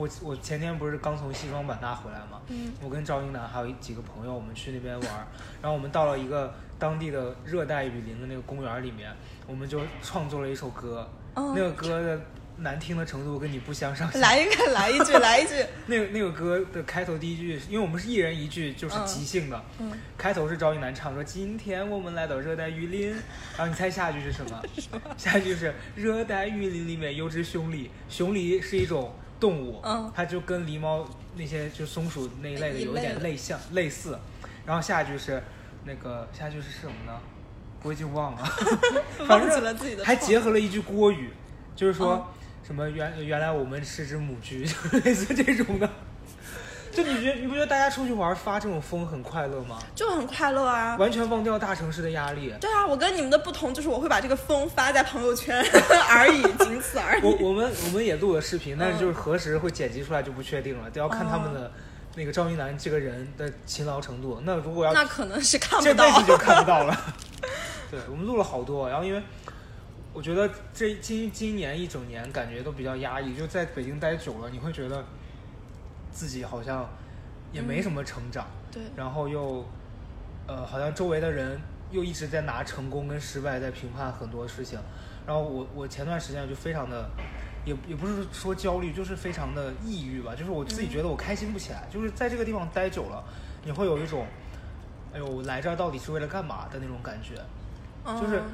[0.00, 2.40] 我我前天不是刚从西双版纳回来吗？
[2.48, 5.26] 嗯，我跟赵英男还有几个朋友，我们去那边玩儿，
[5.60, 9.14] 然后我们到了一个当地的热带雨林的那个公园里面，
[9.46, 12.18] 我们就创作了一首歌，哦那个歌的
[12.56, 14.18] 难听的程度跟你不相上下。
[14.20, 15.54] 来一个，来一句，来一句，
[15.86, 19.62] 那个那个歌的开头第一句，因为我们是一人一句，就是嗯即兴的。
[19.80, 23.10] 嗯，开头是赵英楠唱说：“今天我们来到热带雨林。”
[23.56, 24.62] 然后你猜下一句是什么？
[25.18, 34.18] 下一句是热带雨林里面有只熊狸，熊狸是一种动物，嗯它就跟狸猫那些就松鼠那一类的有点类像类似。
[34.66, 35.42] 然后下一句是
[35.84, 37.18] 那个下一句是什么呢？
[37.82, 38.44] 我已经忘了，
[39.26, 41.30] 反忘记正了自己的还结合了一句国语，
[41.74, 42.14] 就是说。
[42.16, 42.24] 嗯
[42.62, 45.90] 什么原原来我们是只母鸡， 就类似这种的。
[46.92, 49.78] 就你觉得你不觉得大家出去玩发这种疯很快乐吗？
[49.94, 50.96] 就很快乐啊。
[50.96, 52.52] 完全忘掉大城市的压力。
[52.60, 55.64] 对啊，我跟你们的不同就是我会把这个疯发在朋友圈
[56.10, 57.22] 而已，仅此而已。
[57.22, 61.70] 我我们我们也录了视频，但是嗯就是何时会剪辑出来就不确定了，得要看他们的
[62.16, 64.40] 那个赵一楠这个人的勤劳程度。
[64.44, 66.20] 那如果要那可能是看不到这辈。
[66.20, 66.96] 子就看不到了。
[67.90, 69.22] 对，我们录了好多，然后因为
[70.12, 75.04] 我觉得这今今年一整年感觉都比较压抑，就在北京待久了，你会觉得
[76.12, 76.88] 自己好像
[77.52, 79.64] 也没什么成长，对，然后又
[80.46, 84.78] 呃，好像周围的人又一直在拿成功跟失败在评判很多事情，
[85.26, 87.08] 然后我我前段时间就非常的。
[87.62, 90.34] 也也不是说焦虑，就是非常的抑郁吧。
[90.34, 93.22] 就是我自己觉得我开心不起来，就是在这个地方待久了，
[93.62, 94.26] 你会有一种，
[95.12, 97.34] 哎呦，我来这儿到底是为了干嘛的那种感觉。
[98.18, 98.44] 就是嗯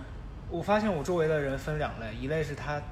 [0.51, 2.83] 我发现我周围的人分两类，一类是他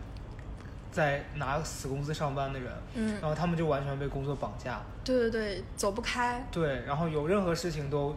[0.95, 6.47] 在拿死工资上班的人，嗯然后他们就完全被工作绑架，对对对，走不开。
[6.53, 8.15] 对，然后有任何事情都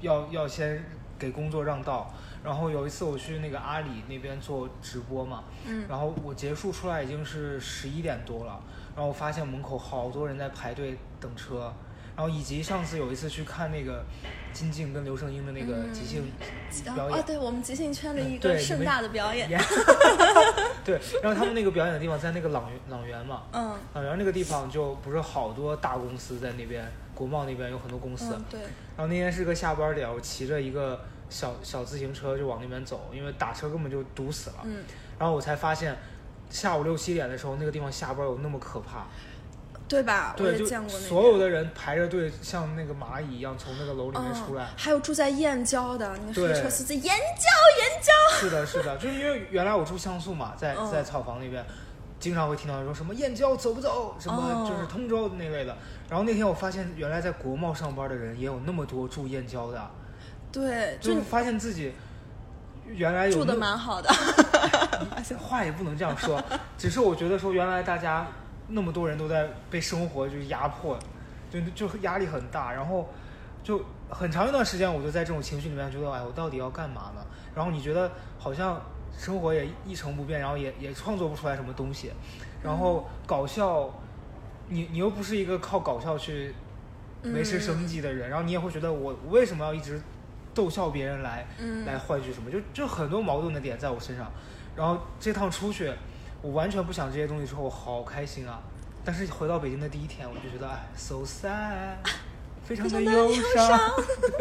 [0.00, 0.82] 要要先
[1.18, 2.10] 给工作让道。
[2.42, 8.58] 然后有一次我去那个阿里那边做直播嘛，嗯然后我结束出来已经是十一点多了，
[8.94, 11.72] 然后我发现门口好多人在排队等车，
[12.16, 14.04] 然后以及上次有一次去看那个
[14.54, 16.32] 金靖跟刘胜英的那个嗯即兴
[16.94, 19.50] 表演，哦，对我们即兴圈的一个盛大的表演。
[19.50, 19.60] 演
[20.84, 34.56] 对，然后他们那个表演的地方在那个朗园朗园嘛，嗯朗园那个地方就不是好多大公司在那边，国贸那边有很多公司，嗯，对，然后那天是个下班点，我骑着一个小小自行车就往那边走，因为打车根本就堵死了。
[34.64, 34.84] 嗯，
[35.18, 35.96] 然后我才发现，
[36.50, 39.06] 下午六七点的时候，那个地方下班有那么可怕。
[39.94, 40.34] 对吧？
[40.36, 41.06] 我对，就也见过那。
[41.06, 44.64] 所有的人排着队，像那个蚂蚁一样从那个楼里面出来。
[44.64, 48.36] 嗯，还有住在燕郊的那个对黑车司机，燕郊燕郊。
[48.36, 51.64] 是的，是的，就是因为原来我住像素嘛，在嗯在草房那边，
[52.18, 55.76] 经常会听到说什么燕郊走不走，什么哦就是通州那类的。
[56.08, 59.90] 然后那天我发现，原来在国贸上班的人也有那么多住燕郊的，
[60.50, 61.92] 对，就就是发现自己
[62.86, 64.10] 原来有住的蛮好的。
[65.38, 66.42] 话也不能这样说，
[66.76, 68.26] 只是我觉得说原来大家
[68.68, 70.98] 那么多人都在被生活就压迫，
[71.50, 73.08] 就就压力很大，然后
[73.62, 77.24] 就很长一段时间我就在这种情绪里面觉得，哎，我到底要干嘛呢？
[77.54, 78.80] 然后你觉得好像
[79.16, 82.10] 生活也一成不变，然后也也创作不出来什么东西，
[82.62, 83.90] 然后搞笑，
[84.68, 86.54] 你你又不是一个靠搞笑去
[87.22, 90.00] 维持生计的人，然后你也会觉得我我为什么要一直
[90.54, 92.50] 逗笑别人来、嗯来换取什么？
[92.50, 94.30] 就就很多矛盾的点在我身上。
[94.76, 95.92] 然后这趟出去，
[96.44, 98.60] 我完全不想这些东西之后，我好开心啊！
[99.02, 101.96] 但是回到北京的第一天，我就觉得哎，so sad，
[102.62, 103.66] 非常的忧忧伤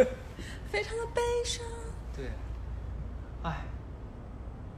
[0.70, 1.64] 非常的悲伤。
[2.14, 2.26] 对，
[3.42, 3.62] 哎，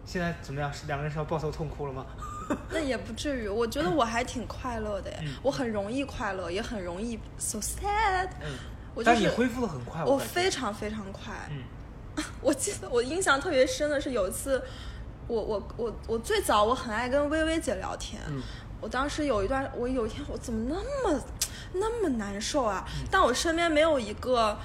[0.06, 0.72] 现在怎么样？
[0.72, 2.06] 是两个人是要抱头痛哭了吗？
[2.70, 5.12] 那也不至于，我觉得我还挺快乐的
[5.42, 8.30] 我很容易快乐，也很容易 so sad。
[8.40, 8.54] 嗯，
[8.94, 11.34] 我就是但你恢复的很快，我非常非常快。
[11.50, 11.64] 嗯
[12.40, 14.64] 我记得我印象特别深的是有一次，
[15.28, 18.42] 我我我我最早我很爱跟薇薇姐聊天，嗯
[18.82, 21.22] 我当时有一段，我有一天我怎么那么
[21.74, 22.86] 那么难受啊？
[22.88, 24.58] 嗯但我身边没有一个。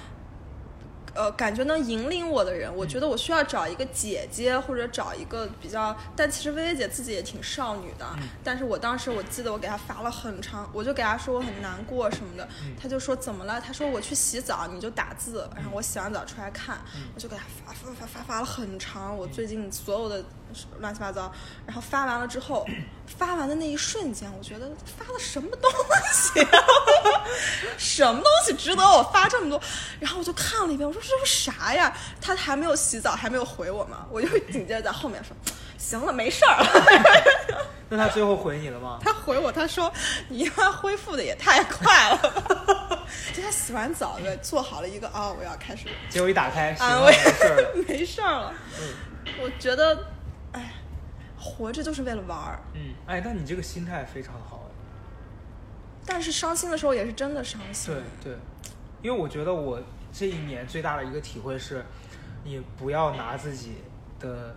[1.13, 5.93] 呃，感觉能引领我的人，我觉得我需要找一个姐姐，或者找一个比较。
[6.15, 13.59] 但其实薇薇姐自己也挺少女的，嗯但是我当时我记得我给她发了很长，我就给她说我很难过什么的，嗯她就说怎么了？
[13.59, 16.77] 她说我去洗澡，你就打字，然后我洗完澡出来看，
[17.13, 20.23] 我就给她发发发发发了很长，我最近所有的
[20.79, 21.31] 乱七八糟，
[21.65, 22.65] 然后发完了之后，
[23.17, 25.71] 发完的那一瞬间，我觉得发了什么东
[26.11, 26.63] 西、啊，
[27.77, 29.61] 什么东西值得我发这么多？
[29.99, 31.95] 然后我就看了一遍，我说这是啥呀？
[32.19, 35.35] 他还没有洗澡，还没有回我嘛，我就紧接着在后面说，
[35.77, 37.67] 行了，没事儿了。
[37.93, 38.99] 那他最后回你了吗？
[39.03, 39.91] 他回我，他说
[40.29, 43.05] 你他恢复的也太快了吧。
[43.35, 47.71] 就他洗完澡的做好了一个啊、我要开始结果一打开，安慰没事儿了。
[47.89, 48.53] 没事儿了。
[48.79, 48.95] 嗯
[49.43, 49.95] 我觉得，
[50.53, 50.73] 哎，
[51.39, 52.59] 活着就是为了玩儿。
[52.73, 54.71] 嗯，哎，但你这个心态非常好哎。
[56.05, 57.93] 但是伤心的时候也是真的伤心。
[57.93, 58.39] 对对，
[59.01, 61.85] 因为我觉得我这一年最大的一个体会是，
[62.43, 63.75] 你不要拿自己
[64.19, 64.55] 的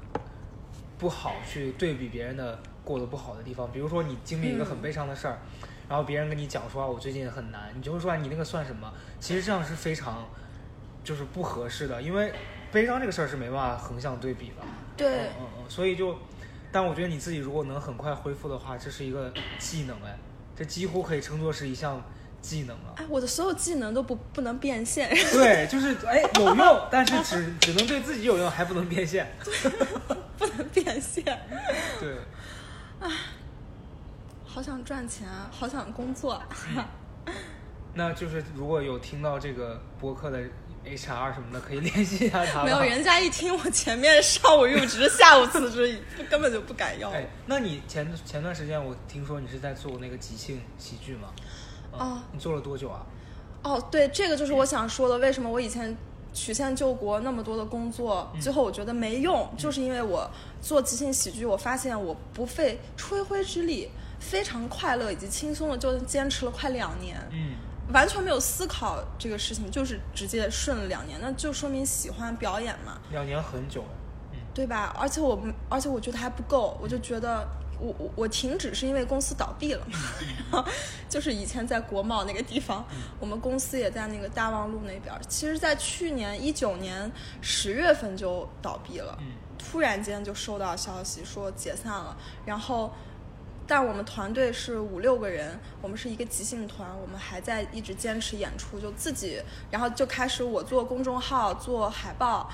[0.98, 3.70] 不好去对比别人的过得不好的地方。
[3.70, 5.38] 比如说你经历一个很嗯悲伤的事儿，
[5.88, 8.92] 然后别人跟你讲说啊我最近很难，你就会说啊你那个算什么？
[9.20, 10.26] 其实这样是非常
[11.04, 12.32] 就是不合适的，因为
[12.72, 14.62] 悲伤这个事儿是没办法横向对比的。
[14.96, 16.16] 对嗯嗯嗯，所以就，
[16.72, 20.18] 但我觉得你自己如果能很快恢复的话，这是一个技能哎，
[20.56, 22.02] 这几乎可以称作是一项
[22.40, 22.94] 技能了。
[22.96, 29.26] 哎，我的所有技能都不不能变现，对， 就是哎有用，但是只只能对自己有用，还不能变现。
[30.36, 31.24] 不能变现。
[32.00, 32.16] 对，
[34.44, 36.48] 好想赚钱啊，好想工作啊。
[37.94, 40.42] 那就是如果有听到这个播客的
[40.84, 42.62] HR 什么的，可以联系一下他。
[42.64, 47.10] 没有，人家一听我前面上午入职，下午辞职，根本就不敢要。
[47.10, 51.28] 哎，那你前前段时间我听说你是在做那个即兴喜剧吗？
[51.92, 53.06] 嗯哦你做了多久啊？
[53.62, 55.96] 哦，对，这个就是我想说的，为什么我以前
[56.32, 60.28] 曲线救国那么多的工作，最后我觉得没用，就是因为我
[60.60, 67.54] 做即兴喜剧，我发现我不费吹灰之力，非常快乐以及轻松的就坚持了快两年，嗯
[67.92, 72.98] 完全没有思考这个事情，就是直接顺了两年，那就说明喜欢表演嘛。
[73.10, 73.88] 两年很久了，
[74.32, 74.94] 嗯对吧？
[74.98, 77.46] 而且我们，而且我觉得还不够，我就觉得
[77.78, 79.98] 我我我停止是因为公司倒闭了嘛，
[80.50, 80.64] 然后
[81.10, 82.84] 就是以前在国贸那个地方，
[83.20, 85.20] 我们公司也在那个大望路那边儿。
[85.28, 89.26] 其实，在去年一九年十月份就倒闭了，嗯
[89.58, 92.16] 突然间就收到消息说解散了，
[92.46, 92.92] 然后。
[93.66, 102.50] 但我们团队是五六个人，我们是一个即兴团，我们还在一直坚持演出，就自己，然后就开始我做公众号、做海报，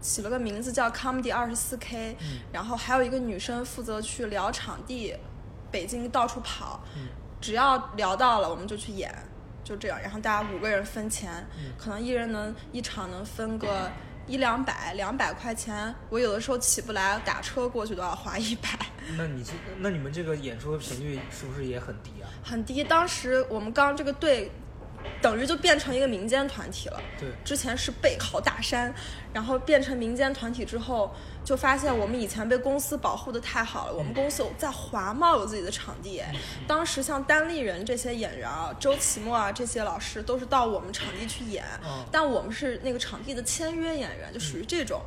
[0.00, 2.16] 起了个名字叫 Comedy 二十四 K，、
[2.50, 5.14] 然后还有一个女生负责去聊场地，
[5.70, 6.82] 北京到处跑，
[7.40, 9.14] 只要聊到了我们就去演，
[9.62, 11.46] 就这样，然后大家五个人分钱，
[11.78, 13.90] 可能一人能一场能分个
[14.26, 18.68] 一两百，两百块钱，我有的时候起不来，打车过去都要花一百。
[19.16, 22.28] 那你这那你们这个演出的频率是不是也很低啊？
[22.42, 22.82] 很低。
[22.82, 24.50] 当时我们刚这个队，
[25.20, 27.00] 等于就变成一个民间团体了。
[27.18, 28.94] 对之前是背靠大山，
[29.32, 31.14] 然后变成民间团体之后，
[31.44, 33.94] 就发现我们以前被公司保护的太好了。
[33.94, 36.34] 我们公司有在华贸有自己的场地，哎
[36.66, 45.00] 当时像单立人这些演员啊，周奇墨啊这些老师都是到我们场地去演，嗯但我们是那个场地的签约演员，就属于这种。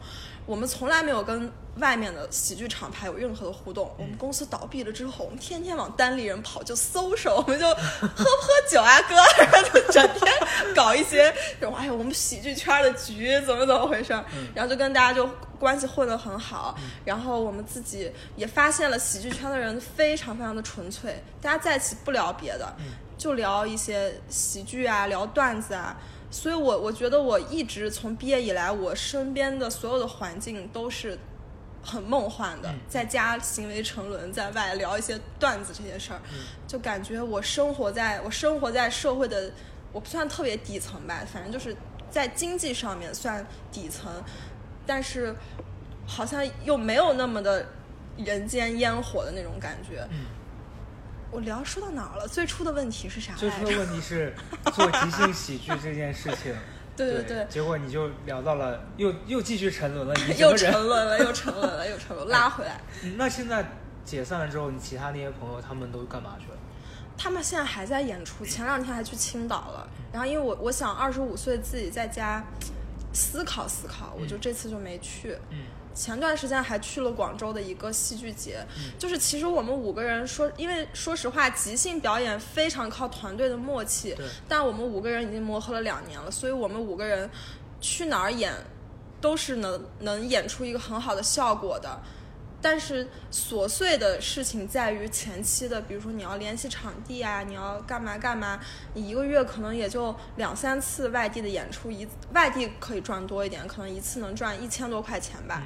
[0.47, 3.93] 我们从来没有跟外面的喜剧厂牌有任何的互动。
[3.97, 10.33] 我们公司倒闭了之后，我们天天往单立人跑，就搜手，我们就喝不喝酒啊，哥，然后就整天
[10.73, 14.23] 搞一些这种，哎呀，我们喜剧圈的局怎么怎么回事儿，
[14.55, 15.29] 然后就跟大家就
[15.59, 16.75] 关系混得很好。
[17.03, 22.73] 然后我们自己也发现了喜剧圈的人非常非常的纯粹，大家在一起不聊别的，
[23.17, 25.97] 就聊一些喜剧啊，聊段子啊。
[26.37, 31.17] 所以我我觉得我一直从毕业以来，我身边的所有的环境都是
[31.81, 36.21] 很梦幻的，在家行为沉沦，在外聊一些段子这些事儿，
[36.67, 39.51] 就感觉我生活在我生活在社会的，
[39.91, 41.75] 我不算特别底层吧，反正就是
[42.11, 44.23] 在经济上面算底层，
[44.85, 45.35] 但是
[46.05, 47.65] 好像又没有那么的
[48.15, 50.07] 人间烟火的那种感觉。
[50.11, 50.36] 嗯
[51.31, 52.27] 我聊说到哪儿了？
[52.27, 53.33] 最初的问题是啥？
[53.35, 54.33] 最初的问题是
[54.73, 56.55] 做即兴喜剧这件事情，
[56.95, 62.79] 对对对结果你就聊到了，又又继续沉沦了，你又沉沦了，又沉沦了，又沉沦，拉回来。
[63.03, 63.65] 嗯那现在
[64.05, 66.57] 解散了之后，你其他那些朋友他们都干嘛去了？
[67.17, 69.87] 他们现在还在演出，前两天还去青岛了。
[70.13, 72.43] 然后因为我我想二十五岁自己在家
[73.17, 75.37] 思考思考，我就这次就没去。
[75.49, 75.57] 嗯
[75.97, 78.63] 前段时间还去了广州的一个戏剧节，
[78.99, 84.15] 就是其实我们五个人说，因为说实话，即兴表演非常靠团队的默契，
[84.47, 87.27] 但我们五个人已经磨合了两年了，所以我们五个人
[87.81, 88.53] 去哪儿演
[89.19, 91.99] 都是能能演出一个很好的效果的。
[92.59, 98.59] 但是琐碎的事情在于前期的，比如说你要联系场地啊，你要干嘛干嘛，
[98.95, 105.61] 你一个月可能也就两三次外地的演出，一外地可以赚多一点，可能一次能赚一千多块钱吧，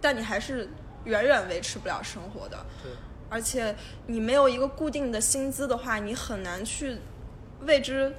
[0.00, 0.68] 但你还是
[1.04, 2.64] 远远维持不了生活的。
[2.82, 2.92] 对，
[3.30, 3.74] 而且
[4.06, 6.98] 你没有一个固定的薪资的话，你很难去
[7.62, 8.14] 为之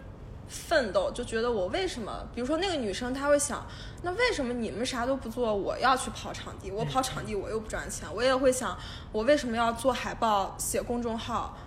[0.48, 1.12] 奋斗。
[1.12, 3.66] 就觉得我为什么，比如说那个女生，她会想，
[4.04, 6.72] 那为什么你们啥都不做，我要去跑场地？
[6.72, 8.78] 我跑场地我又不赚钱，我也会想，
[9.12, 11.58] 我为什么要做海报、写公众号？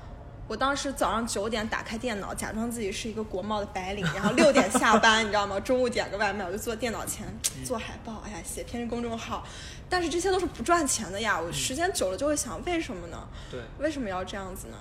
[0.46, 5.60] 我当时早上九点打开电脑，假装自己是一个国贸的白领，然后六点下班，你知道吗？
[5.60, 7.26] 中午点个外卖，我就坐电脑前
[7.66, 9.44] 做海报，哎呀，写篇公众号。
[9.90, 13.28] 但是这些都是不赚钱的呀，我时间久了就会想，为什么呢？
[13.50, 14.76] 对，为什么要这样子呢？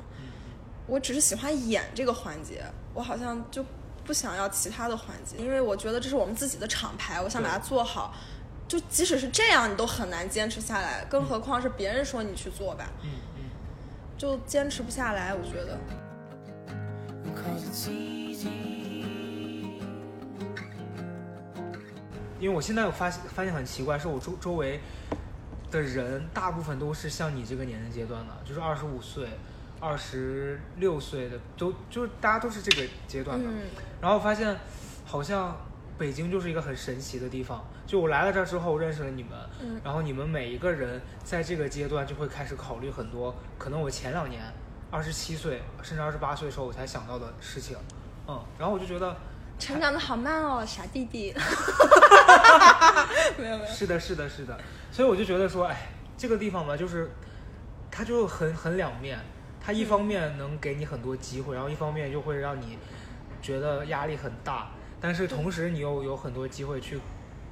[0.85, 3.61] 我只是喜欢演这个环节，我好像就
[4.07, 8.15] 不想要其他的环节，因为我觉得这是我们自己的厂牌，我想把它做好。
[8.67, 13.43] 就即使是这样，你都很难坚持下来，更何况是别人说你去做吧，嗯嗯，
[14.17, 15.35] 就坚持不下来。
[15.35, 15.77] 我觉得.
[22.39, 24.79] 因为我现在有发现发现很奇怪，是我周周围
[25.71, 29.27] 的人大部分都是像你这个年龄阶段的，就是二十五岁、
[29.79, 33.49] 二十六岁的，都就是大家都是这个阶段的。
[33.49, 33.63] 嗯，
[34.01, 34.55] 然后发现
[35.05, 35.55] 好像
[35.97, 37.63] 北京就是一个很神奇的地方。
[37.85, 44.43] 就我来了这儿之后认识了你们，嗯然后你们每一个人在这个阶段就会开始考虑很多可能我前两年
[44.91, 47.77] 二十七岁甚至二十八岁的时候我才想到的事情，
[48.27, 49.15] 嗯，然后我就觉得
[49.57, 51.33] 成长的好慢哦，傻弟弟。
[53.39, 54.59] 没有没有，是的，是的，是的，
[54.91, 55.87] 所以我就觉得说，哎，
[56.17, 57.09] 这个地方吧，就是
[57.89, 59.17] 它就很很两面，
[59.67, 62.79] 它一方面能给你很多机会，然后一方面又会让你
[63.41, 64.69] 觉得压力很大，
[65.01, 66.97] 但是同时你又有很多机会去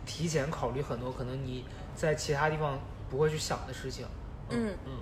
[0.05, 4.05] 提前考虑很多可能你在其他地方不会去想的事情。
[4.49, 4.93] 嗯嗯，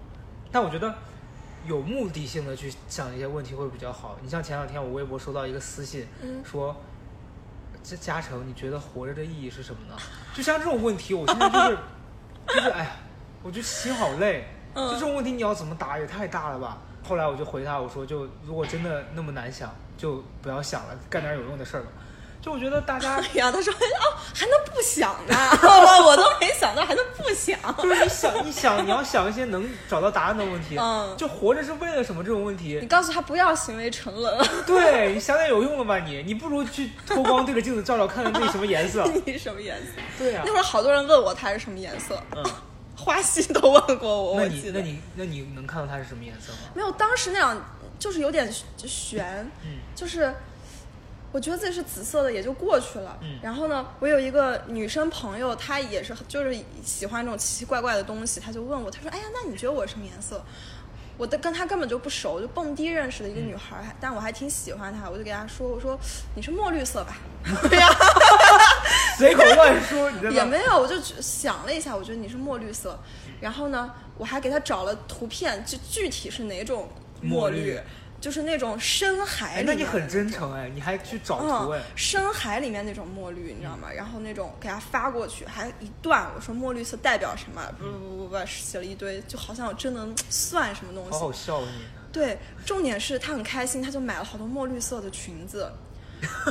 [0.52, 0.92] 但我觉得
[1.68, 4.18] 有目的性的去想一些问题会比较好。
[4.24, 6.76] 你像前两天我微博收到一个私信，嗯说。
[7.84, 9.96] 这嘉诚，你觉得活着的意义是什么呢？
[10.34, 11.78] 就像这种问题，我现在就是，
[12.48, 12.92] 就是哎呀，
[13.44, 14.48] 我就心好累。
[14.74, 16.82] 嗯就这种问题，你要怎么答也太大了吧？
[17.04, 21.88] 后来我就回他，我说就如果真的那么难想，就不要想了，干点有用的事儿吧。
[22.42, 25.36] 就我觉得大家 哎呀，他说哦，还能不想呢？
[25.64, 27.58] 我我都没想到还能不想。
[27.78, 30.76] 就是你想，你想，你要想一些能找到答案的问题。
[30.78, 32.88] 嗯就活着是为了什么这种问题你？
[32.88, 39.10] 告诉他不要行为沉沦，对你想点有用的吧你，你不如去脱光对着镜子照照，看看自己什么颜色。
[39.26, 39.92] 你什么颜色？
[40.20, 42.44] 对呀、那会儿好多人问我他是什么颜色，嗯，
[43.04, 44.48] 花溪都问过我，那。
[44.48, 46.60] 你那你那你能看到它是什么颜色吗？
[46.74, 47.62] 没有，当时那样
[48.00, 50.34] 就是有点悬，嗯就是
[51.32, 53.18] 我觉得自己是紫色的，也就过去了。
[53.22, 60.44] 嗯然后呢，我有一个女生朋友，她也是就是喜欢这种奇奇怪怪的东西，她就问我，她说：“哎呀，那你觉得我什么颜色？”
[61.16, 65.98] 我的跟她根本就不熟，就蹦迪认识的一个女孩儿，但我还挺喜欢她，我就给她说：“我说
[66.36, 67.18] 你是墨绿色吧？”
[67.70, 67.88] 对呀，
[69.18, 73.00] 随口乱说，你也没有，我就想了一下，我觉得你是墨绿色。
[73.40, 76.88] 然后呢，我还给他找了图片，就具体是哪种
[77.22, 77.80] 墨绿绿，
[78.22, 83.90] 就是那种深海那你很真诚哎，你还去找图嗯哎，，深海里面那种墨绿，你知道吗？
[83.94, 87.62] 然后那种给他发过去，还一段，我说墨绿色代表什么？
[87.78, 91.12] 不不不不，写了一堆，就好像我真能算什么东西。
[91.12, 91.84] 好好笑啊你。
[92.14, 95.70] 对，重点是他很开心，他就买了好多墨绿色的裙子，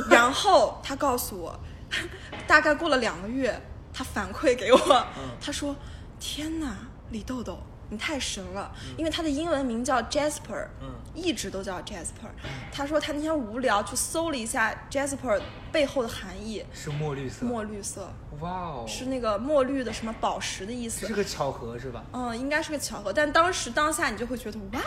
[0.09, 1.57] 然后他告诉我，
[2.47, 3.59] 大概过了两个月，
[3.93, 4.79] 他反馈给我，
[5.17, 5.75] 嗯他说
[6.19, 6.75] ：“天哪，
[7.11, 8.71] 李豆豆，你太神了！
[8.97, 12.31] 因为他的英文名叫 Jasper，嗯一直都叫 Jasper。
[12.71, 15.39] 他说他那天无聊去搜了一下 Jasper
[15.71, 17.45] 背后的含义，是墨绿色。
[17.45, 21.13] 墨绿色哇哦，是那个墨绿的什么宝石的意思是。
[21.13, 22.03] 个巧合是吧？
[22.13, 24.81] 嗯，应该是个巧合，但当时当下你就会觉得，哇，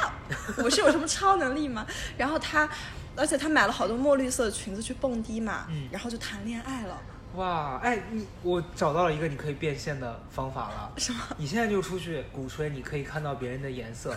[0.56, 1.86] 哦我是有什么超能力吗？
[2.18, 2.68] 然后他，
[3.16, 7.00] 而且他买了好多墨绿色的裙子去蹦迪嘛，嗯然后就谈恋爱了。
[7.34, 10.92] 哇，哎，你我找到了一个你可以变现的方法了。
[10.96, 11.18] 什么？
[11.36, 14.16] 你现在就出去鼓吹，你可以看到别人的颜色，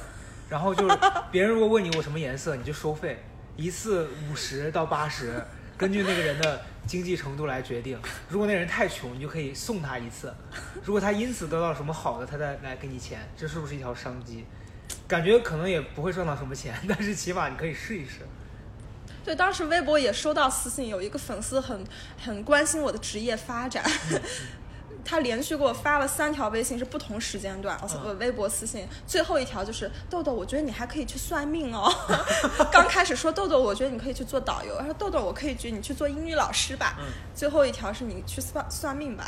[0.50, 0.98] 然后就是
[1.32, 3.22] 别人如果问你我什么颜色，你就收费，
[3.58, 5.44] 一次五十到八十，
[5.78, 8.00] 根据那个人的经济程度来决定。
[8.30, 10.30] 如果那人太穷，你就可以送他一次；
[10.86, 14.46] 如果他因此得到什么好的，他再来给你钱，这是不是一条商机？
[15.10, 18.20] 感觉可能也不会赚到什么钱，但是起码你可以试一试。
[19.24, 21.84] 对，当时微博也收到私信，有一个粉丝很
[22.24, 23.84] 很关心我的职业发展。
[25.06, 27.80] 他连续给我发了三条微信，是不同时间段，
[28.20, 31.90] 微博私信，最后一条就是豆豆，我觉得你还可以去算命哦。
[32.72, 36.98] 刚开始说豆豆，我觉得你可以去做导游，他说豆豆，我可以去你去做英语老师吧。
[37.00, 39.26] 嗯最后一条是你去算算命吧，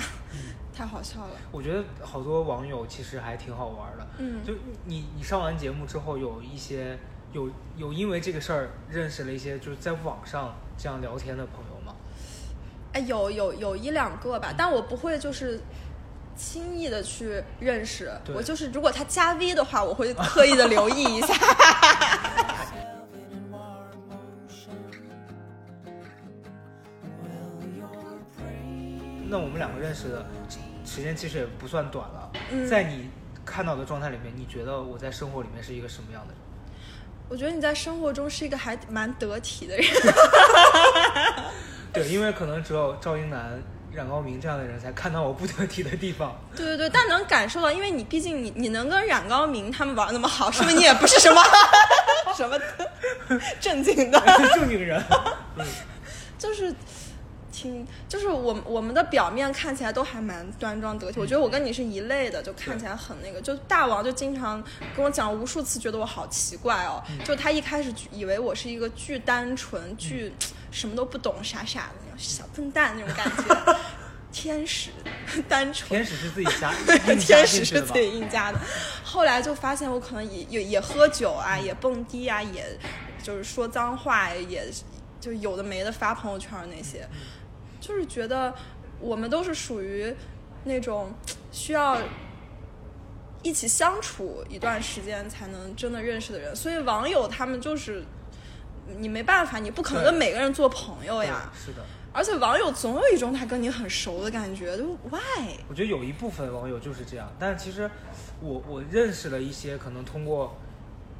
[0.75, 1.31] 太好笑了。
[1.51, 4.05] 我觉得好多网友其实还挺好玩的。
[4.19, 4.53] 嗯就
[4.85, 6.99] 你你上完节目之后，有一些
[7.31, 11.95] 有有因为这个事儿认识了一些就是在网上这样聊天的朋友吗？
[12.93, 15.61] 哎，有有有一两个吧，但我不会就是
[16.35, 18.11] 轻易的去认识。
[18.35, 21.33] 我就是如果他加 V 的话，我会刻意的留意一下。
[29.29, 30.25] 那我们两个认识的
[30.83, 32.29] 时间其实也不算短了。
[32.51, 33.09] 嗯在你
[33.45, 36.41] 看到的状态里面，你觉得我在生活里面是一个什么样的人？
[37.31, 39.87] 我觉得你在生活中是一个还蛮得体的人。
[41.93, 43.57] 对，因为可能只有赵英男、
[43.93, 46.37] 冉高明这样的人才看到我不得体的地方。
[46.57, 51.41] 对对对，但能感受到，因为你毕竟你你能跟冉高明他们玩那么好，说明你也不是什么
[52.35, 52.59] 什么
[53.61, 54.19] 正经的。
[54.53, 55.01] 正经人。
[55.55, 55.65] 嗯
[56.37, 56.75] 就是
[57.51, 61.19] 挺，就是我们我们的表面看起来都还蛮端庄得体。
[61.19, 63.41] 我觉得我跟你是一类的，就看起来很那个。
[63.41, 64.63] 就大王就经常
[64.95, 67.03] 跟我讲无数次，觉得我好奇怪哦。
[67.25, 70.31] 就他一开始以为我是一个巨单纯、巨
[70.71, 73.77] 什么都不懂、傻傻的那种小笨蛋那种感觉。
[74.33, 74.91] 天使，
[75.49, 75.89] 单纯。
[75.89, 77.91] 天使是自己加 对天使是自？
[77.91, 78.57] 己硬加的。
[79.03, 82.65] 后来就发现我可能也也也喝酒啊，也蹦迪啊，也
[83.21, 84.63] 就是说脏话，也
[85.19, 87.05] 就有的没的发朋友圈那些，
[87.81, 88.53] 就是觉得
[89.01, 90.15] 我们都是属于
[90.63, 91.11] 那种
[91.51, 91.97] 需要。
[93.43, 98.03] 一起相处一段时间才能真的认识的人，所以网友他们就是
[98.99, 101.51] 你没办法，你不可能跟每个人做朋友呀。
[101.55, 101.83] 是的。
[102.13, 105.57] 而且网友总有一种他跟你很熟的感觉，就 why？
[105.67, 107.89] 我觉得有一部分网友就是这样，但是其实
[108.41, 110.55] 我我认识了一些可能通过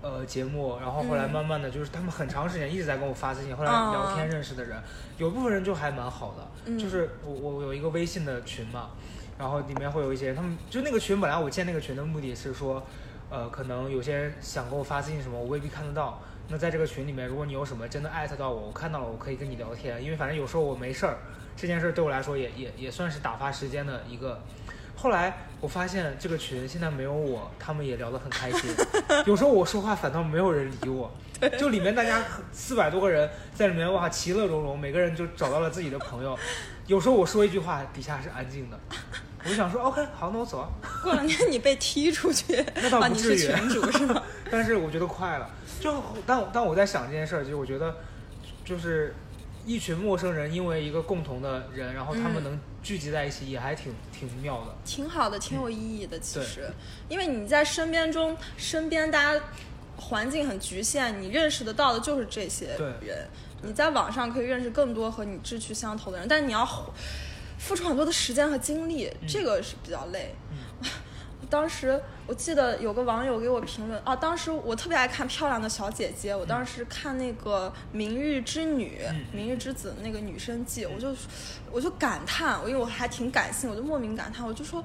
[0.02, 4.82] 呃节目，然后后来嗯慢慢的就是他们很长时间一直在跟我发私信，后来哦聊天认识的人，
[5.18, 8.90] 有部分人就还蛮好的，嗯就是我我有一个微信的群嘛，
[9.38, 12.84] 然后里面会有一些人，他们就那个群本来我建那个群的目的是说，
[13.30, 16.20] 呃，可能有些人想给我发私信什么，我未必看得到。
[16.50, 21.18] 那在这个群里面，如果你有什么真的艾特到我，我看到了，我可以跟你聊天，因为反正有时候我没事儿，
[21.56, 24.42] 这件事儿对我来说也也也算是打发时间的一个。
[25.02, 28.70] 后来我发现这个群现在没有我，他们也聊得很开心。
[29.26, 31.12] 有时候我说话反倒没有人理我，
[31.58, 36.38] 就里面大家四百多个人在里面哇，其乐融融，每个人就找到了自己的朋友。
[36.86, 38.80] 有时候我说一句话，底下是安静的，
[39.44, 40.70] 我就想说 OK，好，那我走啊。
[41.02, 44.22] 过两天你被踢出去， 那倒不至于是群主是吗？
[44.52, 45.50] 但是我觉得快了，
[45.80, 47.96] 就但但我在想这件事儿，就我觉得
[48.64, 49.16] 就是
[49.66, 54.76] 一群陌生人因为一个共同的人，然后他们嗯能聚集在一起，也还挺挺妙的。
[54.84, 56.20] 挺好的，挺有意义的。
[56.20, 56.72] 其实，
[57.10, 59.42] 因为你在身边中，身边大家
[59.98, 62.68] 环境很局限，你认识得到的就是这些
[63.02, 63.28] 人。
[63.64, 66.92] 你在网上可以认识更多和你志趣相投的人，但你要付
[67.60, 70.34] 付出很多的时间和精力，这个是比较累。
[71.52, 81.14] 当时我记得有个网友给我评论啊，当时我特别爱看漂亮的小姐姐，我当时看那个《明日之女》嗯明日之子》那个女生记，我就
[81.70, 84.82] 我就感叹，我因为我还挺感性，我就莫名感叹，我就说，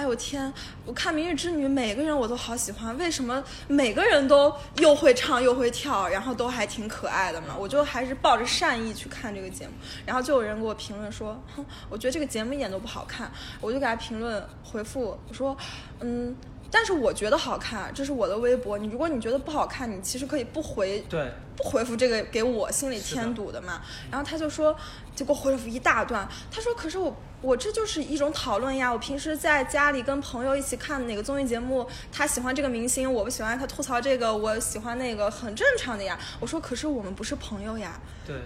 [0.00, 0.50] 哎我天，
[0.86, 7.54] 我看《明日之女》每个人我都好喜欢，为什么每个人都又会唱又会跳，然后都还挺可爱的嘛？
[7.58, 9.74] 我就还是抱着善意去看这个节目，
[10.06, 13.30] 然后就有人给我评论说，哼，我觉得这个节目一点都不好看，
[13.60, 15.54] 我就给他评论回复我说，
[16.00, 16.34] 嗯。
[16.70, 18.78] 但是我觉得好看，这是我的微博。
[18.78, 23.80] 你如果你觉得不好看，你其实可以不回对，不回复这个给我心里添堵的嘛。
[24.10, 24.74] 然后他就说，
[25.16, 26.28] 就给我回复一大段。
[26.50, 28.92] 他说，可是我我这就是一种讨论呀。
[28.92, 36.18] 我平时在家里跟朋友一起看哪个综艺节目，他喜欢这个明星，我不喜欢，他吐槽这个，我喜欢那个，很正常的呀。
[36.38, 38.00] 我说，可是我们不是朋友呀。
[38.24, 38.36] 对，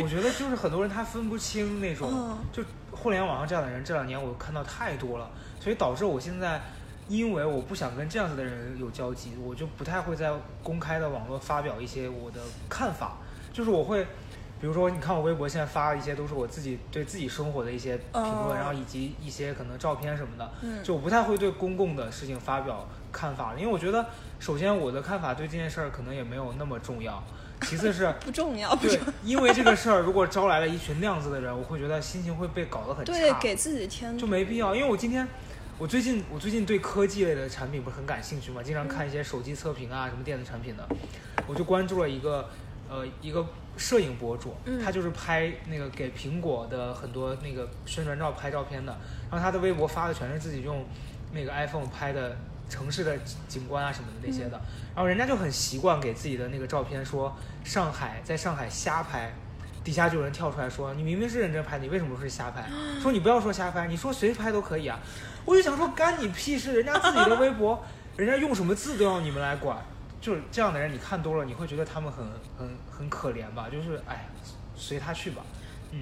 [0.00, 2.62] 我觉得就是很多人他分不清那种， 嗯就
[2.92, 5.28] 互联网上这样的人，这两年我看到太多了，
[5.60, 6.60] 所以导致我现在，
[7.08, 10.32] 因为我不想跟这样子的人有交集，我就不太会在
[10.62, 13.18] 公开的网络发表一些我的看法，
[13.52, 14.06] 就是我会。
[14.58, 24.06] 比如说，你看我微博现在发的一些都是我自己对自己生活的一些评论，哦然后以及一些可能照片什么的，嗯就我不太会对公共的事情发表看法，因为我觉得，
[24.40, 27.22] 首先我的看法对这件事儿可能也没有那么重要，
[27.60, 34.74] 其次是 不重要，对，因为这个事儿，如果招来了一群那样子的人，我会觉得心情会被搞得很差，对，给自己添就没必要。
[34.74, 35.28] 因为我今天，
[35.78, 40.88] 我最近我最近对科技类的产品不是很感兴趣嘛，经常看一些手机测评啊，什么电子产品的，
[41.46, 42.48] 我就关注了一个
[42.88, 43.44] 呃一个
[43.76, 48.96] 摄影博主，嗯他就是拍那个给苹果的很多那个宣传照拍照片的，
[49.30, 50.82] 然后他的微博发的全是自己用
[51.34, 52.34] 那个 iPhone 拍的
[52.70, 53.14] 城市的
[53.46, 54.58] 景观啊什么的那些的，
[54.94, 59.30] 然后人家就很习惯给自己的那个照片说上海在上海瞎拍。
[59.84, 62.68] 底下就有人跳出来说：“你明明是认真拍，你为什么是瞎拍？
[63.00, 64.98] 说你不要说瞎拍，你说谁拍都可以啊。”
[65.46, 66.74] 我就想说，干你屁事！
[66.74, 67.82] 人家自己的微博，
[68.16, 69.78] 人家用什么字都要你们来管，
[70.20, 72.26] 就是这样的人，你看多了，你会觉得他们很
[72.58, 73.68] 很很可怜吧？
[73.70, 74.28] 就是哎，
[74.74, 75.42] 随他去吧。
[75.92, 76.00] 嗯，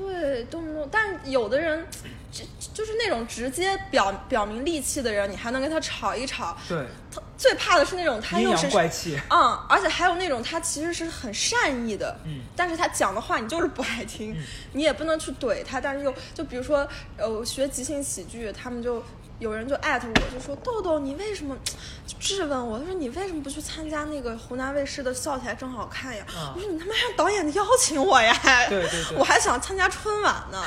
[0.00, 1.86] 对，动不动，但有的人，
[2.32, 6.56] 就就是那种直接表表明戾气的人，你还能跟他吵一吵。
[6.68, 9.20] 对，他最怕的是那种他阴阳又是怪气。
[9.28, 14.42] 嗯，而且还有那种他其实是很善意的，嗯但是他讲的话你就是不爱听，嗯
[14.72, 19.02] 你也不能去怼他，但是又就比如说，呃，我学即兴喜剧，他们就
[19.40, 21.56] 有人就艾特我，就说豆豆你为什么
[22.06, 26.22] 就质问我，他说你为什么不去参加那个湖南卫视的笑起来真好看呀？
[26.28, 28.32] 啊我说你他妈让导演邀请我呀，
[28.68, 29.16] 对对对。
[29.16, 30.62] 我还想参加春晚呢，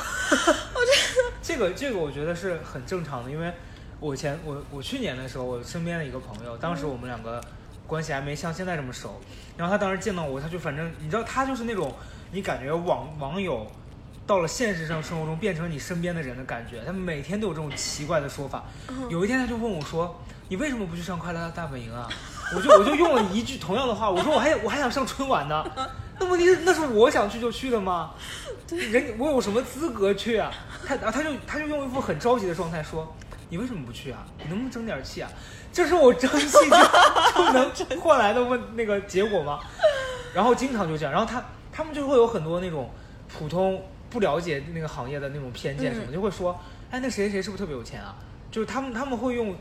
[1.43, 3.53] 这个这个我觉得是很正常的，因为
[3.99, 7.39] 我前我我去年的时候，我身边的一个朋友，当时我们两个
[7.85, 9.21] 关系还没像现在这么熟，
[9.55, 11.93] 然后他当时见到我，他就反正你知道他就是那种
[12.31, 13.71] 你感觉网网友
[14.25, 18.63] 到了现实上生活中变成你身边的人的感觉，他们每天都有这种奇怪的说法。
[19.09, 20.19] 有一天他就问我说
[20.49, 22.07] ：“你为什么不去上快乐大本营啊？”
[22.55, 25.65] 我就我就用了一句同样的话，我说我还我还想上春晚呢。
[26.19, 28.11] 那问题是那是我想去就去的吗？
[28.69, 30.51] 人我有什么资格去啊？
[30.85, 33.13] 他然后他就他就用一副很着急的状态说
[33.49, 34.25] ：“你为什么不去啊？
[34.37, 35.29] 你能不能争点气啊？
[35.73, 36.59] 这是我争气就
[37.73, 39.59] 就能换来的问那个结果吗？”
[40.33, 42.89] 然后经常就这样，然后他他们就会有很多那种
[43.27, 43.83] 普通
[44.13, 46.57] 不了解那个行业的那种偏见什么，嗯就会说
[46.91, 48.15] ：“哎，那谁谁是不是特别有钱啊？”
[48.51, 49.55] 就是他们他们会用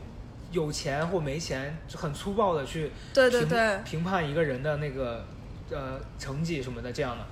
[0.51, 5.25] 有钱或没钱就很粗暴的去评对对对评判一个人的那个
[5.71, 7.25] 呃成绩什么的这样的。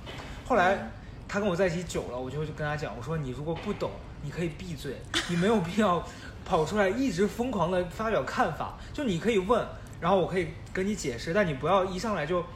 [0.44, 0.90] 后来、嗯
[1.28, 3.90] 他跟我在一起久了，我就会跟他讲，我说你如果不懂，
[4.22, 4.96] 你可以闭嘴，
[5.30, 6.06] 你没有必要
[6.44, 9.66] 跑出来一直疯狂的发表看法，就你可以问。
[9.98, 12.48] 然后我可以跟你解释，但你不要一上来就非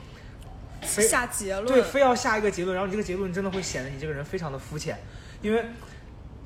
[0.87, 4.99] 下结论，对，非要下一个结论，然后你这个结论真的会显得你这个人非常的肤浅，
[5.43, 5.65] 因为，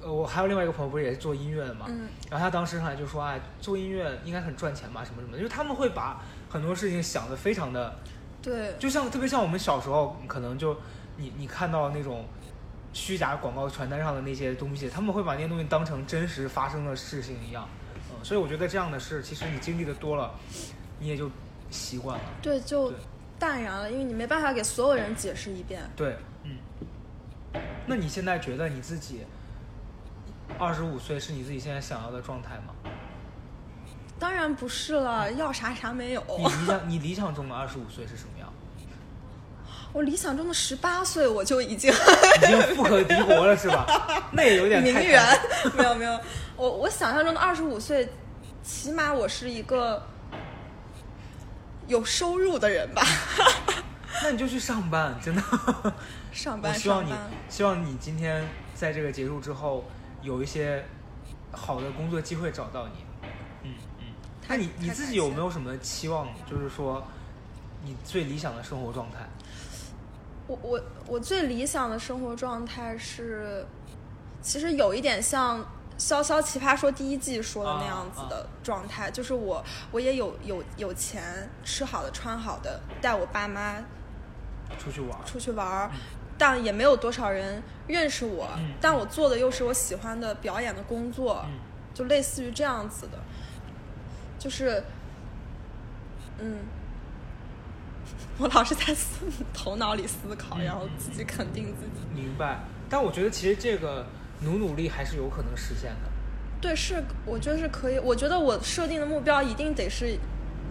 [0.03, 2.09] 呃，我还有另外一个朋友不是也是做音乐的嘛，嗯。
[2.31, 7.99] 然后他当时上来就说，哎，做音乐应该很赚钱吧，什么什么的，就是他们会把很多事情想的非常的，
[8.43, 8.75] 对。
[8.79, 10.77] 就像特别像我们小时候，可能就
[11.17, 12.25] 你你看到那种
[12.93, 17.69] 虚假广告传单上的那些东西，他们会把那些东西当成真实发生的事情一样，
[18.11, 20.35] 嗯，所以我觉得这样的事，其实你经历的多了，
[20.99, 21.31] 你也就
[21.71, 22.99] 习惯了，对，就对
[23.41, 25.83] 淡然了，因为你没办法给所有人解释一遍。
[25.97, 26.59] 对，嗯。
[27.87, 29.23] 那你现在觉得你自己
[30.59, 32.75] 二十五岁是你自己现在想要的状态吗？
[34.19, 36.23] 当然不是了，要啥啥没有。
[36.39, 38.53] 你理想 你理想中的二十五岁是什么样？
[39.93, 43.87] 我理想中的十八岁我就已经已经富可敌国了是吧？
[44.31, 45.21] 那也有点名媛，
[45.77, 46.21] 没有没有，
[46.57, 48.09] 我我想象中的二十五岁，
[48.63, 50.07] 起码我是一个
[51.91, 53.03] 有收入的人吧。
[54.23, 55.43] 那你就去上班，真的。
[56.33, 57.13] 上班我希望你，
[57.49, 59.85] 希望你今天在这个结束之后
[60.23, 60.85] 有一些
[61.51, 63.05] 好的工作机会找到你。
[63.65, 64.05] 嗯嗯。
[64.47, 66.29] 那你你自己有没有什么期望？
[66.49, 67.05] 就是说
[67.85, 69.29] 你最理想的生活状态？
[70.47, 73.67] 我我我最理想的生活状态是，
[74.41, 75.61] 其实有一点像
[76.01, 83.77] 《潇潇奇葩说》第一季说的那样子的状态，就是我我也有有有钱，吃好的穿好的，带我爸妈
[84.79, 85.19] 出去玩？
[85.27, 85.91] 出去玩儿，
[86.39, 91.59] 但也没有多少人认识我，嗯但我做的又是我喜欢的表演的工作，嗯
[91.93, 93.19] 就类似于这样子的，
[94.39, 94.83] 就是，
[96.39, 96.61] 嗯，
[98.39, 102.07] 我老是在思头脑里思考，嗯然后自己肯定自己。
[102.15, 102.61] 明白。
[102.89, 104.07] 但我觉得其实这个
[104.43, 106.11] 努努力还是有可能实现的。
[106.61, 107.99] 对，是我觉得是可以。
[107.99, 110.19] 我觉得我设定的目标一定得是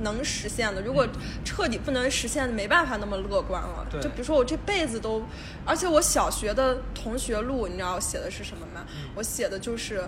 [0.02, 0.82] 能实现的。
[0.82, 1.08] 如果
[1.44, 3.86] 彻底不能实现，没办法那么乐观了。
[3.90, 5.24] 对就比如说我这辈子都，
[5.66, 8.86] 而且我小学的同学录，你知道我写的是什么吗？
[9.16, 10.04] 我写的就是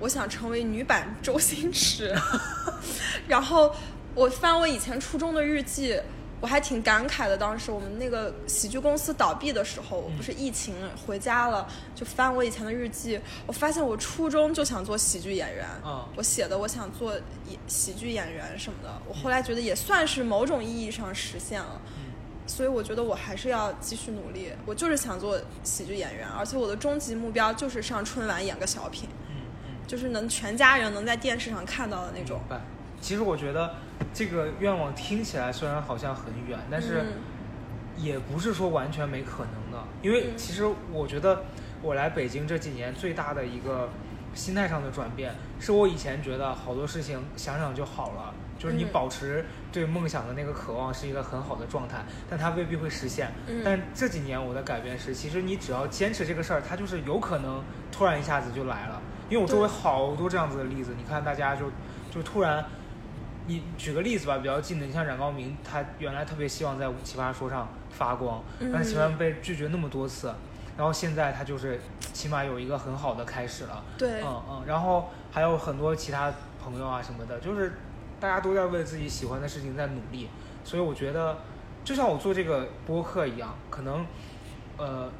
[0.00, 2.12] 我想成为女版周星驰。
[3.28, 3.74] 然后
[4.14, 6.00] 我翻我以前初中的日记。
[6.42, 10.74] 我还挺感慨的，当时我们那个喜剧公司倒闭的时候，我不是疫情
[11.06, 17.14] 回家了，就翻我以前的日记，我发现我初中就想做喜剧演员，嗯我写的我想做
[17.68, 21.80] 喜剧演员什么的，我后来觉得也算是某种意义上实现了，
[22.48, 29.36] 所以我觉得我还是要继续努力，我就是想做喜剧演员，而且我的终极目标就是上春晚演个小品，嗯
[29.66, 29.86] 嗯。
[29.86, 32.58] 就是能全家人能在电视上看到的那种明。
[33.02, 33.06] 白。
[33.06, 33.74] 其实我觉得
[34.14, 37.12] 这个愿望听起来虽然好像很远，但是嗯
[37.98, 39.86] 也不是说完全没可能的。
[40.00, 41.42] 因为嗯其实我觉得
[41.82, 43.88] 我来北京这几年最大的一个
[44.34, 53.30] 心态上的转变，是我以前觉得好多事情想想就好了，就是你嗯保持对梦想的那个渴望是一个很好的状态，但它未必会实现。
[53.48, 59.02] 嗯但这几年我的改变是，其实你只要坚持这个事儿，它就是有可能突然一下子就来了。
[59.28, 61.70] 因为我周围好多这样子的例子，你看大家就
[62.10, 62.64] 就突然，
[63.46, 70.32] 你举个例子吧，比较近的，你像冉高明，他原来特别希望在奇葩说上发光，但是奇葩嗯被拒绝那么多次，
[70.76, 71.80] 然后现在他就是
[72.12, 73.84] 起码有一个很好的开始了。
[73.98, 76.32] 对，嗯嗯，然后还有很多其他
[76.62, 77.72] 朋友啊什么的，就是
[78.20, 80.28] 大家都在为自己喜欢的事情在努力，
[80.64, 81.38] 所以我觉得，
[81.84, 84.06] 就像我做这个播客一样，可能，
[84.76, 85.10] 呃，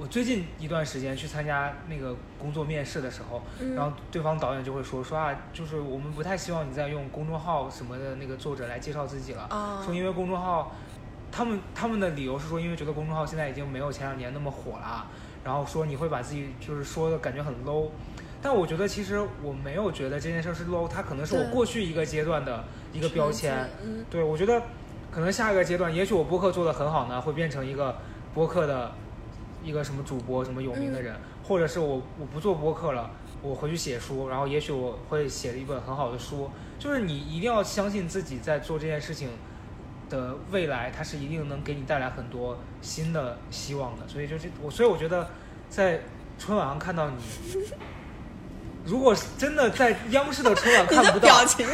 [0.00, 3.74] 我最近一段时间去参加那个工作面试的时候，嗯。
[3.74, 10.72] 然后对方导演就会说说啊，就是我们不太希望你再用公众号什么的那个作者来介绍自己了，啊说因为公众号，
[11.30, 15.06] 他们他们的理由是说，因为觉得公众号现在已经没有前两年那么火了，
[15.44, 17.90] 然后说你会把自己就是说的感觉很 low，
[18.40, 24.62] 但我觉得其实我没有觉得这件事是 low，它可能是我过去一个阶段的一个标签，嗯，对我觉得
[25.10, 27.98] 可能下一个阶段，也许我播客做的很好呢，会变成一个
[28.32, 28.92] 播客的
[29.62, 33.10] 一个什么主播什么有名的人，或者是我我不做播客了。
[33.42, 36.50] 我回去写书，然后也许我会写一本很好的书。
[36.78, 39.30] 就是你一定要相信自己在做这件事情
[40.10, 44.06] 的未来，它是一定能给你带来很多新的希望的。
[44.06, 45.26] 所以就是我，所以我觉得
[45.70, 46.00] 在
[46.38, 47.16] 春晚上看到你，
[48.84, 51.66] 如果真的在央视的春晚看不到 表，情，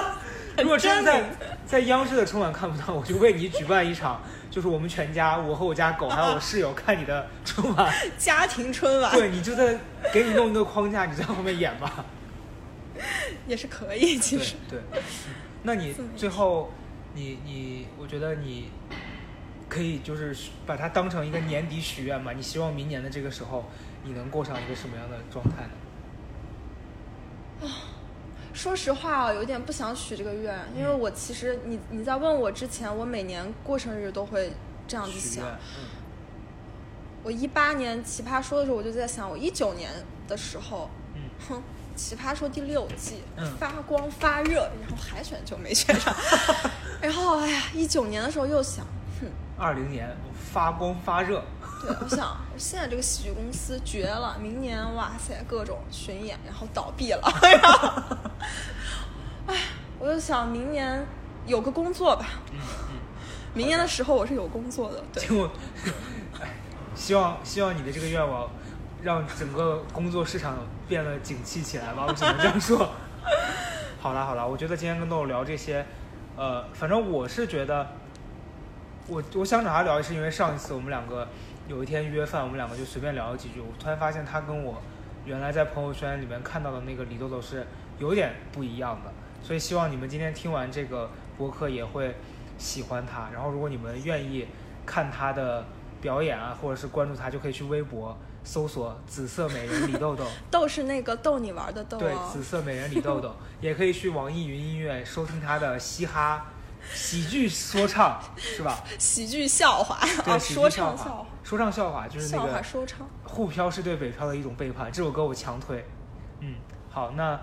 [0.58, 1.24] 如果真的在
[1.66, 4.20] 在央视的春晚看不到，我就为你举办一场，
[4.56, 7.94] 就是我们全家，我和我家狗 还有我室友看你的春晚。
[8.16, 9.78] 家庭春晚对，你就在
[10.14, 12.06] 给你弄一个框架，你在后面演吧。
[13.46, 14.54] 也是可以，其实。
[14.66, 15.02] 对，嗯
[15.64, 16.72] 那你最后，
[17.12, 18.70] 你你，我觉得你
[19.68, 20.34] 可以就是
[20.64, 22.32] 把它当成一个年底许愿嘛。
[22.32, 23.66] 你希望明年的这个时候，
[24.04, 25.64] 你能过上一个什么样的状态
[27.60, 27.68] 呢？
[28.56, 34.50] 说实话啊，有点不想许这个愿，因为我其实你你在问我之前，我每年过生日都会
[34.88, 35.84] 这样子想。，嗯。
[37.22, 39.90] 我一八年奇葩说的时候，我就在想，我一九年
[40.26, 41.62] 的时候，嗯哼，
[41.94, 46.14] 奇葩说第六季、嗯发光发热，然后海选就没选上，
[47.02, 48.86] 然后哎呀，一九年的时候又想，
[49.20, 49.26] 哼，
[49.58, 50.16] 二零年
[50.52, 51.44] 发光发热，
[51.86, 58.16] 对，我想现在这个喜剧公司绝了，明年哇塞各种巡演，然后倒闭了， 然后，
[59.46, 59.54] 哎，
[59.98, 61.06] 我就想明年
[61.46, 62.58] 有个工作吧，嗯
[63.54, 65.48] 明年的时候我是有工作的，对
[66.94, 68.50] 希望希望你的这个愿望，
[69.02, 70.58] 让整个工作市场
[70.88, 72.90] 变得景气起来吧，我只能这样说。
[74.00, 75.86] 好啦好啦，我觉得今天跟豆豆聊这些，
[76.36, 77.86] 呃，反正我是觉得，
[79.08, 81.26] 我我想找他聊，是因为上一次我们两个
[81.68, 84.80] 有一天约饭，我们两个就随便聊了几句，我突然发现他跟我
[85.24, 87.66] 原来在朋友圈里面看到的那个李豆豆是
[87.98, 89.12] 有点不一样的，
[89.42, 92.14] 所以希望你们今天听完这个播客也会
[92.56, 94.46] 喜欢他，然后如果你们愿意
[94.84, 95.64] 看他的
[96.00, 100.24] 表演啊，或者是关注他，就可以去微博搜索“紫色美人李豆豆”。
[100.48, 106.46] 豆是那个逗你玩的豆对，哦紫，色美人李豆豆，也可以去网易云音乐收听他的嘻哈
[106.94, 108.82] 喜剧说唱，是吧？
[108.98, 113.06] 喜剧笑话对，说唱笑话，说唱笑话就是那笑话个说唱。
[113.24, 115.84] 沪漂是对北漂的一种背叛，这首歌我强推。
[116.40, 116.56] 嗯，
[116.90, 117.40] 好，那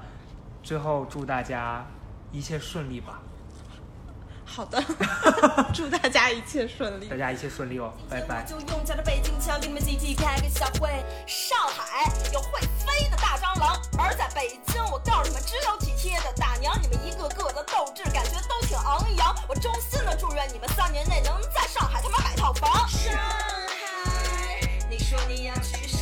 [0.61, 1.85] 最后祝大家
[2.31, 3.21] 一切顺利吧，
[4.55, 8.45] 好的，哈哈哈祝大家一切顺利，大家一切顺利哦，拜拜。
[8.45, 11.03] 就用家的北京腔给你们集体开个小会。
[11.25, 16.79] 上海有会飞的大蟑螂，而在北京，我告诉你们，只有体贴的大娘。
[16.83, 22.87] 你们一个个的斗志感觉都挺昂扬，我衷心的祝愿你们三年内能在上海他妈买套房。
[22.87, 25.92] 上海，你说你要去。